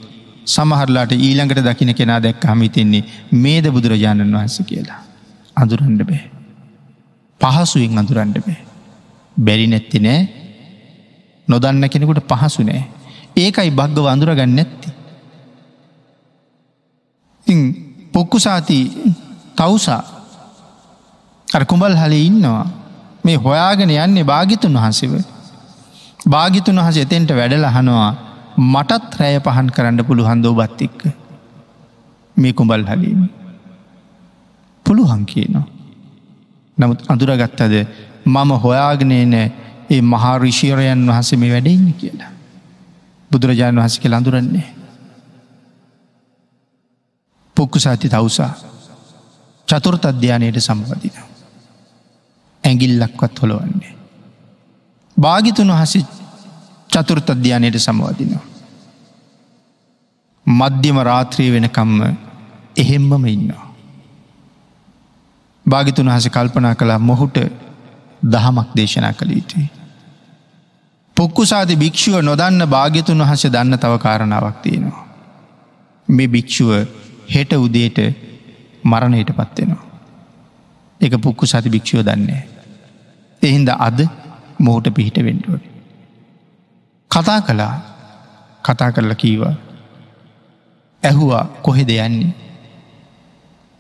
[0.50, 5.00] සමහරලාට ඊළඟට දකින කෙනා දැක් හමිතෙන්නේ මේද බුදුරජාණන් වහන්ස කියලා.
[5.58, 6.24] අඳුරන්ඩ බෑ.
[7.42, 8.60] පහසුවෙන් අඳුරන්ඩ බෑ.
[9.38, 10.22] බැරි නැත්ති නෑ
[11.48, 12.84] නොදන්න කෙනෙකුට පහසු නෑ.
[13.38, 14.90] ඒකයි බග්ගව අඳුරගන්න නැත්ති.
[18.14, 18.80] පොක්කුසාති
[19.56, 20.04] තවුසා
[21.48, 22.66] අර කුඹල් හලේ ඉන්නවා
[23.24, 25.14] මේ හොයාගෙන යන්නේ භාගිතුන් වහන්සේව.
[26.26, 28.10] භාගිතුන් වහස එතෙන්ට වැඩල හනවා
[28.60, 31.02] මටත් රෑය පහන් කරන්න පුළුවන් දෝබත් එක්ක
[32.38, 33.30] මේ කුඹල් හලීම
[34.86, 35.68] පුළුවන් කියනවා.
[36.78, 37.76] නමුත් අඳුරගත්තද
[38.26, 39.48] මම හොයාගනේ නෑ
[39.90, 42.32] ඒ මහාරිශීරයන් වහස මේ වැඩඉන්න කියලා.
[43.32, 44.68] බුදුරජාණන් වහස කෙ අඳුරන්නේ.
[47.58, 48.54] පොක්කු සාති තවසා
[49.68, 51.18] චතුරත අධ්‍යානයට සම්බධින.
[52.64, 53.96] ඇගිල්ලක්වත් හොළොවන්නේ.
[55.18, 56.06] භාගිතුන් වහසි
[56.90, 58.49] චතුරත අධ්‍යානයට සමවදිනවා.
[60.50, 61.98] මධ්‍යම රාත්‍රී වෙනකම්ම
[62.76, 63.66] එහෙම්මම ඉන්නවා.
[65.66, 67.38] භාගිතුන් හස කල්පනා කළා මොහුට
[68.24, 69.68] දහමක් දේශනා කළ යුතුයි.
[71.18, 75.06] පොක්කුසාද භික්‍ෂුව නොදන්න භාග්‍යතුන් වහස දන්න තව කාරණාවක් තියෙනවා.
[76.08, 76.72] මේ භික්‍ෂුව
[77.30, 78.00] හෙට උදේට
[78.84, 79.86] මරණයට පත්වෙනවා.
[81.02, 82.44] එක පුක්කු සති භික්ෂුව දන්නේ.
[83.42, 84.00] එහින්ද අද
[84.60, 85.66] මොහුට පිහිට වෙන්ඩුවට.
[87.12, 87.74] කතා කළා
[88.64, 89.56] කතා කරල කීවා
[91.04, 92.34] ඇහුවා කොහෙද යන්නේ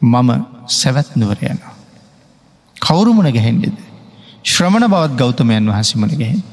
[0.01, 0.29] මම
[0.67, 1.59] සැවැත් නුවර යන.
[2.77, 3.77] කවුරුමන ගැහෙන්ඩෙද.
[4.43, 6.43] ශ්‍රමණ බවත් ගෞතමයන් වහන්සේමන ගැහෙන්.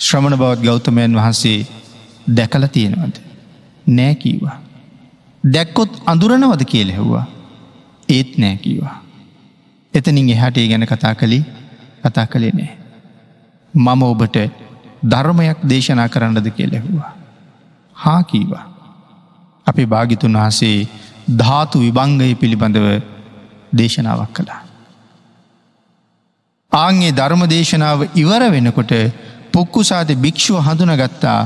[0.00, 1.66] ශ්‍රමණ බවත් ගෞතමයන් වහන්සේ
[2.28, 3.16] දැකල තියෙනවද.
[3.86, 4.56] නෑකීවා.
[5.44, 7.26] දැක්කොත් අඳුරනවද කියල හෙව්වා.
[8.08, 8.96] ඒත් නෑකීවා.
[9.94, 11.44] එතනින් එහටේ ගැන කතා කළි
[12.04, 12.76] කතා කළේ නෑ.
[13.74, 14.36] මම ඔබට
[15.04, 17.16] ධර්මයක් දේශනා කරන්නද කියලෙහවා.
[17.96, 18.71] හා කීවා.
[19.66, 20.88] අපි භාගිතුන් වහසේ
[21.36, 22.86] ධාතු විභංගය පිළිබඳව
[23.72, 24.60] දේශනාවක් කළා.
[26.72, 28.92] ආන්ගේ ධර්ම දේශනාව ඉවර වෙනකොට
[29.52, 31.40] පොක්කුසාද භික්‍ෂුව හඳුන ගත්තා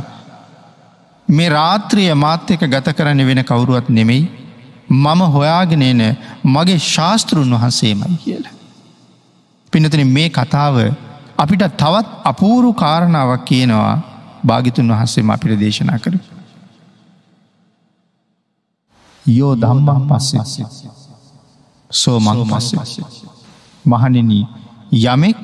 [1.29, 4.29] මේ රාත්‍රිය මාත්‍යක ගත කරන්න වෙන කවුරුවත් නෙමෙයි
[4.89, 6.03] මම හොයාගෙනන
[6.47, 8.55] මගේ ශාස්තෘන් වහන්සේමයි කියලා.
[9.73, 10.77] පිනතන මේ කතාව
[11.39, 13.95] අපිට තවත් අපූරු කාරණාවක් කියනවා
[14.45, 16.15] භාගිතුන් වහන්සේම අපිට දේශනා කර.
[19.29, 20.43] යෝ දම්මා පස්ස
[21.91, 22.75] සෝ මං පස්ස
[23.85, 24.31] මහනින
[24.93, 25.37] යමෙක්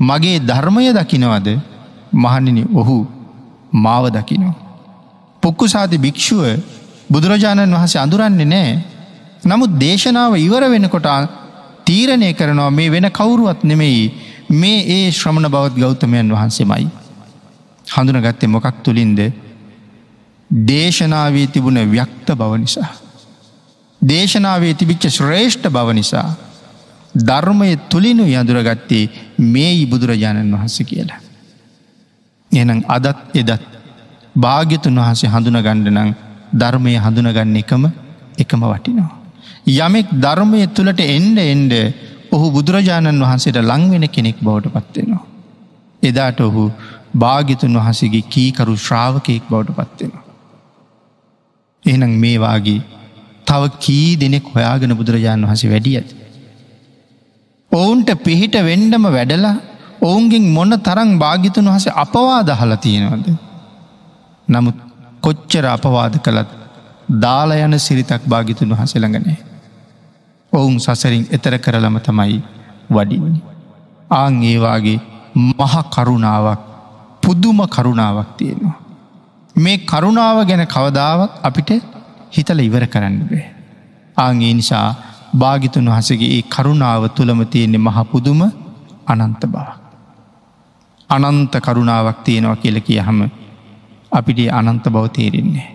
[0.00, 1.48] මගේ ධර්මය දකිනවද
[2.14, 3.06] මහනිනි ඔහු
[3.74, 4.54] මාව දකිනෝ.
[5.42, 6.44] පොක්කුසාති භික්‍ෂුව
[7.10, 8.70] බුදුරජාණන් වහසේ අඳුරන්නේ නෑ
[9.44, 11.08] නමුත් දේශනාව ඉවර වෙනකොට
[11.86, 14.02] තීරණය කරනවා මේ වෙන කවුරුවත් නෙමෙයි
[14.52, 16.88] මේ ඒ ශ්‍රමණ බවත් ගෞතමයන් වහන්සේමයි.
[17.86, 19.20] හඳුනගත්තේ මොකක් තුළින්ද
[20.50, 22.90] දේශනාවී තිබුණ ව්‍යක්ත බව නිසා.
[24.02, 26.28] දේශනාවේ තිබිච්ච ශ්‍රේෂ්ඨ බව නිසා
[27.22, 29.04] ධර්මය තුළිනු යඳුරගත්තේ
[29.46, 31.20] මේ බුදුරජාණන් වහන්ස කියලා.
[32.50, 33.64] එනම් අදත් එදත්
[34.36, 36.12] භාග්‍යතුන් වහසේ හඳුන ගණ්ඩනං
[36.54, 37.82] ධර්මය හඳුනගන්න එකම
[38.38, 39.10] එකම වටිනවා.
[39.78, 41.74] යමෙක් ධර්මය තුළට එන්ඩ එන්ඩ
[42.30, 45.26] ඔහු බුදුරජාණන් වහන්සේට ලංවෙන කෙනෙක් බවට පත්වෙනවා.
[46.02, 46.64] එදාට ඔහු
[47.14, 50.24] භාගිතුන් වහසගේ කීකරු ශ්‍රාවකයෙක් බවට පත්වෙනවා.
[51.84, 52.80] එහනම් මේවාගේ
[53.50, 56.14] තව කී දෙනෙක් හොයාගෙන බුදුරජාණන් වහස වැඩිය ඇති.
[57.72, 59.56] ඔවුන්ට පිහිට වෙන්ඩම වැඩලා
[60.02, 63.28] ඔවුන්ගෙන් මොන්න තරං භාගිතුන් වහස අපවාද හල තියෙනවද.
[64.48, 64.78] නමුත්
[65.22, 66.50] කොච්චර අපවාද කළත්
[67.18, 69.38] දාල යන සිරිතක් භාගිතුන් වහසළඟනෑ.
[70.52, 72.40] ඔවුන් සසරින් එතර කරලම තමයි
[72.90, 73.42] වඩින්නේ.
[74.12, 74.98] ආං ඒවාගේ
[75.36, 76.60] මහ කරුණාවක්
[77.22, 78.76] පුද්දුම කරුණාවක් තියෙනවා.
[79.56, 81.70] මේ කරුණාව ගැන කවදාවත් අපිට
[82.32, 83.46] හිතල ඉවර කරන්න බේ.
[84.16, 84.88] ආගේ නිසා
[85.34, 88.40] භාගිතුන් වහසගේ ඒ කරුණාව තුළම තියෙන්නේ මහපුදුම
[89.06, 89.66] අනන්ත බව.
[91.10, 93.20] අනන්ත කරුණාවක් තියෙනවා කියල කිය හම
[94.12, 95.68] අපිට අනන්ත බව තේරෙන්නේ.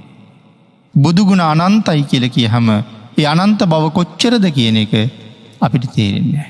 [0.94, 2.70] බුදුගුණ අනන්තයි කියල කිය හම
[3.18, 4.94] ඒ අනන්ත බව කොච්චරද කියන එක
[5.62, 6.48] අපිට තේරෙන්නේ.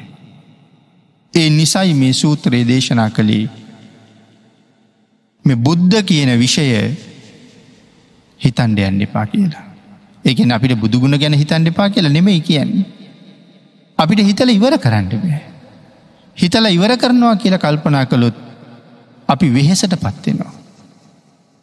[1.34, 3.46] ඒ නිසයි මේ සූත්‍රයේ දේශනා කළේ
[5.46, 6.66] මේ බුද්ධ කියන විෂය
[8.40, 9.66] හිතන්ඩ යන්න එපා කියලා.
[10.26, 12.86] ඒකෙන් අපිට බුදුගුණ ගැන හිතන්ඩ එපා කියලා නෙමෙයි කියන්නේ.
[13.98, 15.42] අපිට හිතල ඉවර කරන්න බෑ.
[16.38, 18.38] හිතල ඉවර කරනවා කියලා කල්පනා කළොත්
[19.30, 20.54] අපි වෙහෙසට පත්වෙනවා.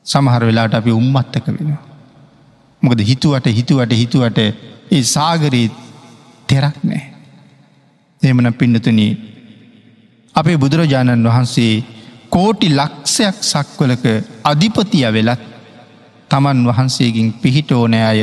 [0.07, 1.83] සමහර වෙලාට අපි උම්මත්තක වෙනවා.
[2.83, 4.39] මොකද හිතුවට හිතුවට හිතුවට
[4.91, 5.67] ඒ සාගරී
[6.49, 7.03] තෙරක් නෑ.
[8.23, 9.13] එමන පින්නතුනී
[10.35, 11.73] අපේ බුදුරජාණන් වහන්සේ
[12.31, 14.05] කෝටි ලක්ෂයක් සක්වලක
[14.45, 15.43] අධිපතිය වෙලත්
[16.31, 18.21] තමන් වහන්සේකින් පිහිට ඕනෑ අය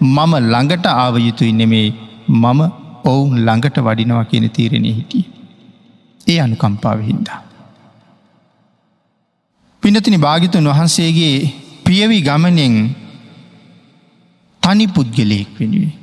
[0.00, 1.88] මම ළඟට ආව යුතුයි නෙමේ
[2.28, 2.60] මම
[3.04, 5.24] ඔවුන් ළඟට වඩිනවා කියන තීරණය හිටිය.
[6.26, 7.40] ඒ අනුකම්පාව හින්දා.
[9.82, 11.36] පිනතිනි භාගිතුන් වහන්සේගේ
[11.84, 12.76] පියවි ගමනෙන්
[14.62, 15.94] තනි පුද්ගලයෙක් වෙනුවේ.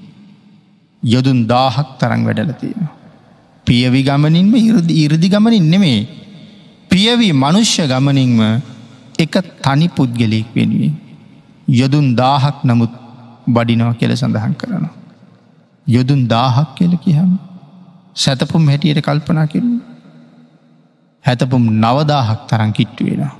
[1.03, 2.93] යොදුන් දාහක් තරං වැඩල තියෙනවා.
[3.67, 5.99] පියවි ගමනින්ම ඉරදි ඉරදි ගමනින් නෙමේ.
[6.91, 8.39] පියවි මනුෂ්‍ය ගමනින්ම
[9.19, 10.95] එක තනි පුද්ගලයෙක් වෙනුවෙන්.
[11.67, 12.93] යොදුන් දාහක් නමුත්
[13.47, 14.95] බඩිනව කෙල සඳහන් කරනවා.
[15.87, 17.31] යොදුන් දාහක් කෙල කියහම
[18.15, 19.69] සැතපුම් හැටියට කල්පනා කිරු.
[21.25, 23.33] හැතපුම් නවදාහක් තරන් කිට්ටු වෙනවා.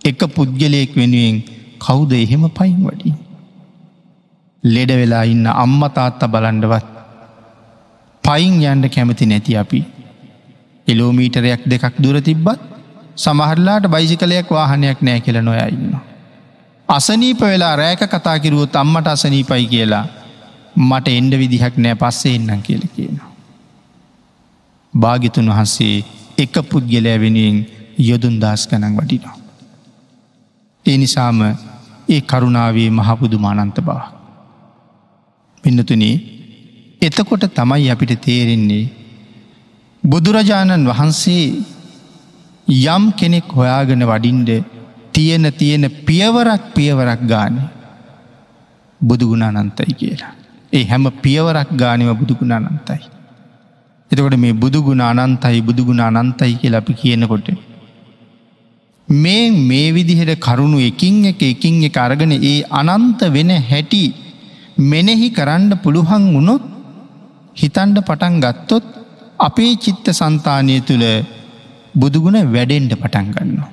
[0.00, 1.36] එක පුද්ගලයෙක් වෙනුවෙන්
[1.78, 3.12] කවුද එහෙම පයින් වඩි.
[4.64, 6.86] ලෙඩ වෙලා ඉන්න අම්මතාත්ත බලන්ඩවත්
[8.24, 9.80] පයින් යන්ඩ කැමති නැති අපි.
[10.86, 12.60] එලෝමීටරයක් දෙකක් දුර තිබ්බත්
[13.16, 16.04] සමහරලාට බයිසිකලයක් වාහනයක් නෑ කියල නොය ඉන්නවා.
[16.88, 20.04] අසනීප වෙලා රෑක කතාකිරුවොත් අම්මට අසනීපයි කියලා
[20.80, 23.30] මට එන්ඩ විදිහක් නෑ පස්සේ එන්නම් කියල කියනවා.
[24.94, 25.96] භාගිතුන් වහන්සේ
[26.38, 27.58] එක පුද්ගලෑ වෙනුවෙන්
[28.00, 29.36] යොදුන් දස් ගනන් වටිනවා.
[30.86, 31.40] ඒ නිසාම
[32.08, 33.98] ඒ කරුණාවේ මහපුදු මානන්ත බව.
[35.64, 36.14] පින්නතුනේ
[37.02, 38.84] එතකොට තමයි අපිට තේරෙන්නේ
[40.02, 41.44] බුදුරජාණන් වහන්සේ
[42.86, 44.50] යම් කෙනෙක් හොයාගෙන වඩින්ඩ
[45.12, 47.54] තියෙන තියෙන පියවරක් පියවරක් ගාන
[49.00, 50.32] බුදුගුණ අනන්තයි කියලා.
[50.72, 53.00] ඒ හැම පියවරක් ගානව බුදුගුණ අනන්තයි.
[54.10, 57.48] එතකොට මේ බුදුගුණ අනන්තයි බුදුගුණ අනන්තයි කියල අපි කියනකොට.
[59.08, 64.04] මේ මේ විදිහට කරුණු එකින් එක එකින් එක අරගෙන ඒ අනන්ත වෙන හැටි
[64.84, 66.64] මෙනෙහි කරන්න පුළුවන් වුණොත්
[67.56, 68.86] හිතන්ඩ පටන් ගත්තොත්
[69.38, 71.06] අපේ චිත්ත සන්තානය තුළ
[71.94, 73.70] බුදුගුණ වැඩෙන්ඩ පටන් ගන්නවා.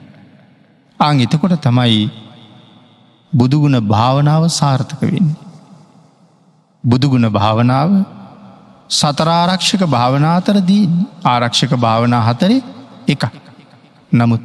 [0.99, 2.09] අං එතකොට තමයි
[3.33, 5.29] බුදුගුණ භාවනාව සාර්ථක වෙන්න.
[6.83, 7.89] බුදුගුණ භාවනාව
[8.89, 10.85] සතරාරක්ෂක භාවනාතරදී
[11.25, 12.61] ආරක්ෂක භාවනා හතරේ
[13.07, 13.23] එක
[14.11, 14.41] නමුත්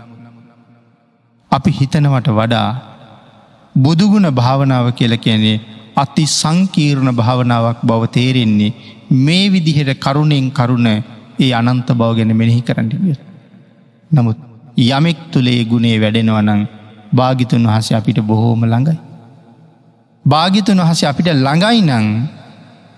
[1.53, 2.69] අපි හිතනවට වඩා
[3.75, 5.63] බුදුගුණ භාවනාව කියල කියන්නේ
[5.97, 8.75] අති සංකීර්ණ භාවනාවක් බව තේරෙන්නේ
[9.19, 10.89] මේ විදිහට කරුණෙන් කරුණ
[11.39, 13.21] ඒ අනන්ත බව ගැන මෙනෙහි කරන්නට.
[14.11, 16.69] නමුත් යමෙක් තුළේ ගුණේ වැඩෙනවනං
[17.13, 18.99] භාගිතුන් වහස අපිට බොහෝම ළඟයි.
[20.25, 22.07] භාගිතුන් වහස අපිට ළඟයි නං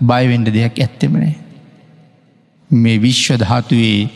[0.00, 1.34] බයවෙන්ඩ දෙයක් ඇත්තෙමනේ.
[2.70, 4.10] මේ විශ්ව ධාතුවේ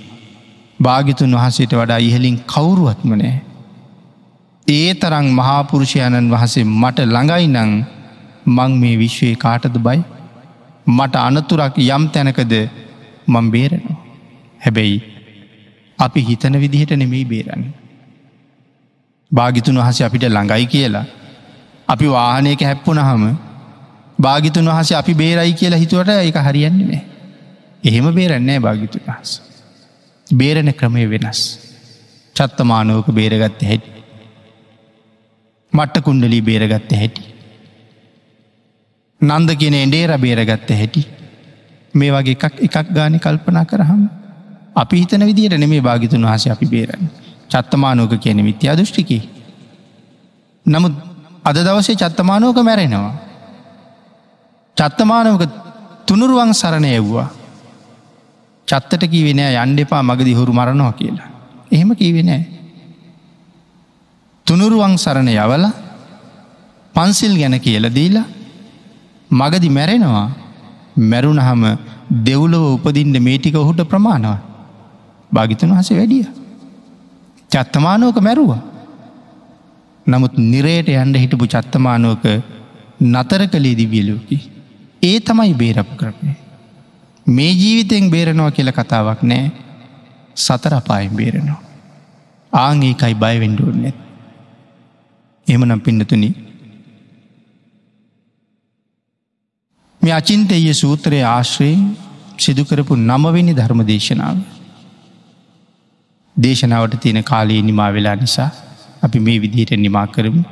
[0.79, 3.35] භාගිතුන් වහසට වඩා ඉහලින් කවුරුවත්මනෑ.
[4.67, 7.73] ඒ තරං මහාපුරුෂයණන් වහසේ මට ළඟයි නං
[8.47, 10.01] මං මේ විශ්වයේ කාටද බයි
[10.87, 12.53] මට අනතුරක් යම් තැනකද
[13.27, 13.99] මං බේරෙනවා.
[14.61, 15.16] හැබැයි
[15.99, 17.65] අපි හිතන විදිහට නෙමෙයි බේරන්න.
[19.31, 21.05] භාගිතුන් වහස අපිට ළඟයි කියලා.
[21.89, 23.25] අපි වාහනයක හැප්පුන හම
[24.19, 27.03] භාගිතුන් වහස අපි බේරයි කියලා හිතුවට එක හරියන්නේ නෑ.
[27.85, 29.31] එහෙම බේරන්නේ භාගිතු වහස.
[30.27, 31.41] බේරණ ක්‍රමය වෙනස්.
[32.37, 33.91] චත්තමානෝක බේරගත්ත හැටි.
[35.73, 37.23] මට්ට කුණ්ඩලී බේරගත්ත හැටි.
[39.21, 41.07] නන්ද කියන එඩේර බේරගත්ත හැටි.
[41.95, 44.03] මේ වගේ එකක් එකක් ගානි කල්පනා කරහම.
[44.77, 47.09] අපි හිතන විදියට නෙමේ භාගිතුන් වහස අපි බේරන්න.
[47.51, 49.19] චත්තමානෝක කියන මිත්‍යා දෘෂ්ටිකි.
[50.67, 50.95] නමුත්
[51.45, 53.15] අද දවසේ චත්තමානෝක මැරෙනවා.
[54.77, 55.43] චත්තමානවක
[56.07, 57.29] තුනුරුවන් සරණ එව්වා.
[58.69, 61.29] චත්තට කීවෙන යන්ඩ එපා මගදි හුරු මරණවා කියලා.
[61.73, 62.43] එහෙම කීවෙනෑ.
[64.47, 65.65] තුනුරුවන් සරණ යවල
[66.95, 68.27] පන්සිල් ගැන කියල දීලා
[69.31, 70.29] මගදි මැරෙනවා
[71.03, 71.63] මැරුණහම
[72.27, 74.46] දෙව්ලව උපදින්ට මේටික ඔහුට ප්‍රමාණව
[75.37, 76.25] භාගිතන හස වැඩිය.
[77.51, 78.63] චත්තමානෝක මැරුවා.
[80.07, 82.25] නමුත් නිරයට යන්ඩ හිටපු චත්තමානුවක
[83.05, 84.39] නතර කළේ දිවියලෝකි.
[85.03, 86.33] ඒ තමයි බේරප කරපය.
[87.27, 89.45] මේ ජීවිතයෙන් බේරනවා කියල කතාවක් නෑ
[90.37, 91.61] සතරපායෙන් බේරනවා.
[92.53, 93.97] ආං ඒකයි බයවෙන්ඩුවන් නැත්.
[95.47, 96.31] එමනම් පින්නතුනි.
[100.01, 101.81] මේ අචින්තය සූත්‍රය ආශ්‍රයෙන්
[102.39, 104.39] සිදුකරපු නමවෙනි ධර්ම දේශනාව.
[106.37, 108.51] දේශනාවට තියෙන කාලයේ නිමා වෙලා නිසා
[109.03, 110.43] අපි මේ විදිහට නිමා කරමු.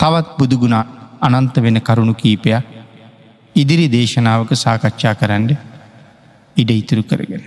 [0.00, 0.76] තවත් බුදුගුණ
[1.20, 2.64] අනන්ත වෙන කරුණු කීපයක්
[3.56, 5.50] ඉදිරි දේශනාවක සාකච්ඡා කරන්න
[6.56, 7.44] ඉඩ ඉතුරු කරගෙන.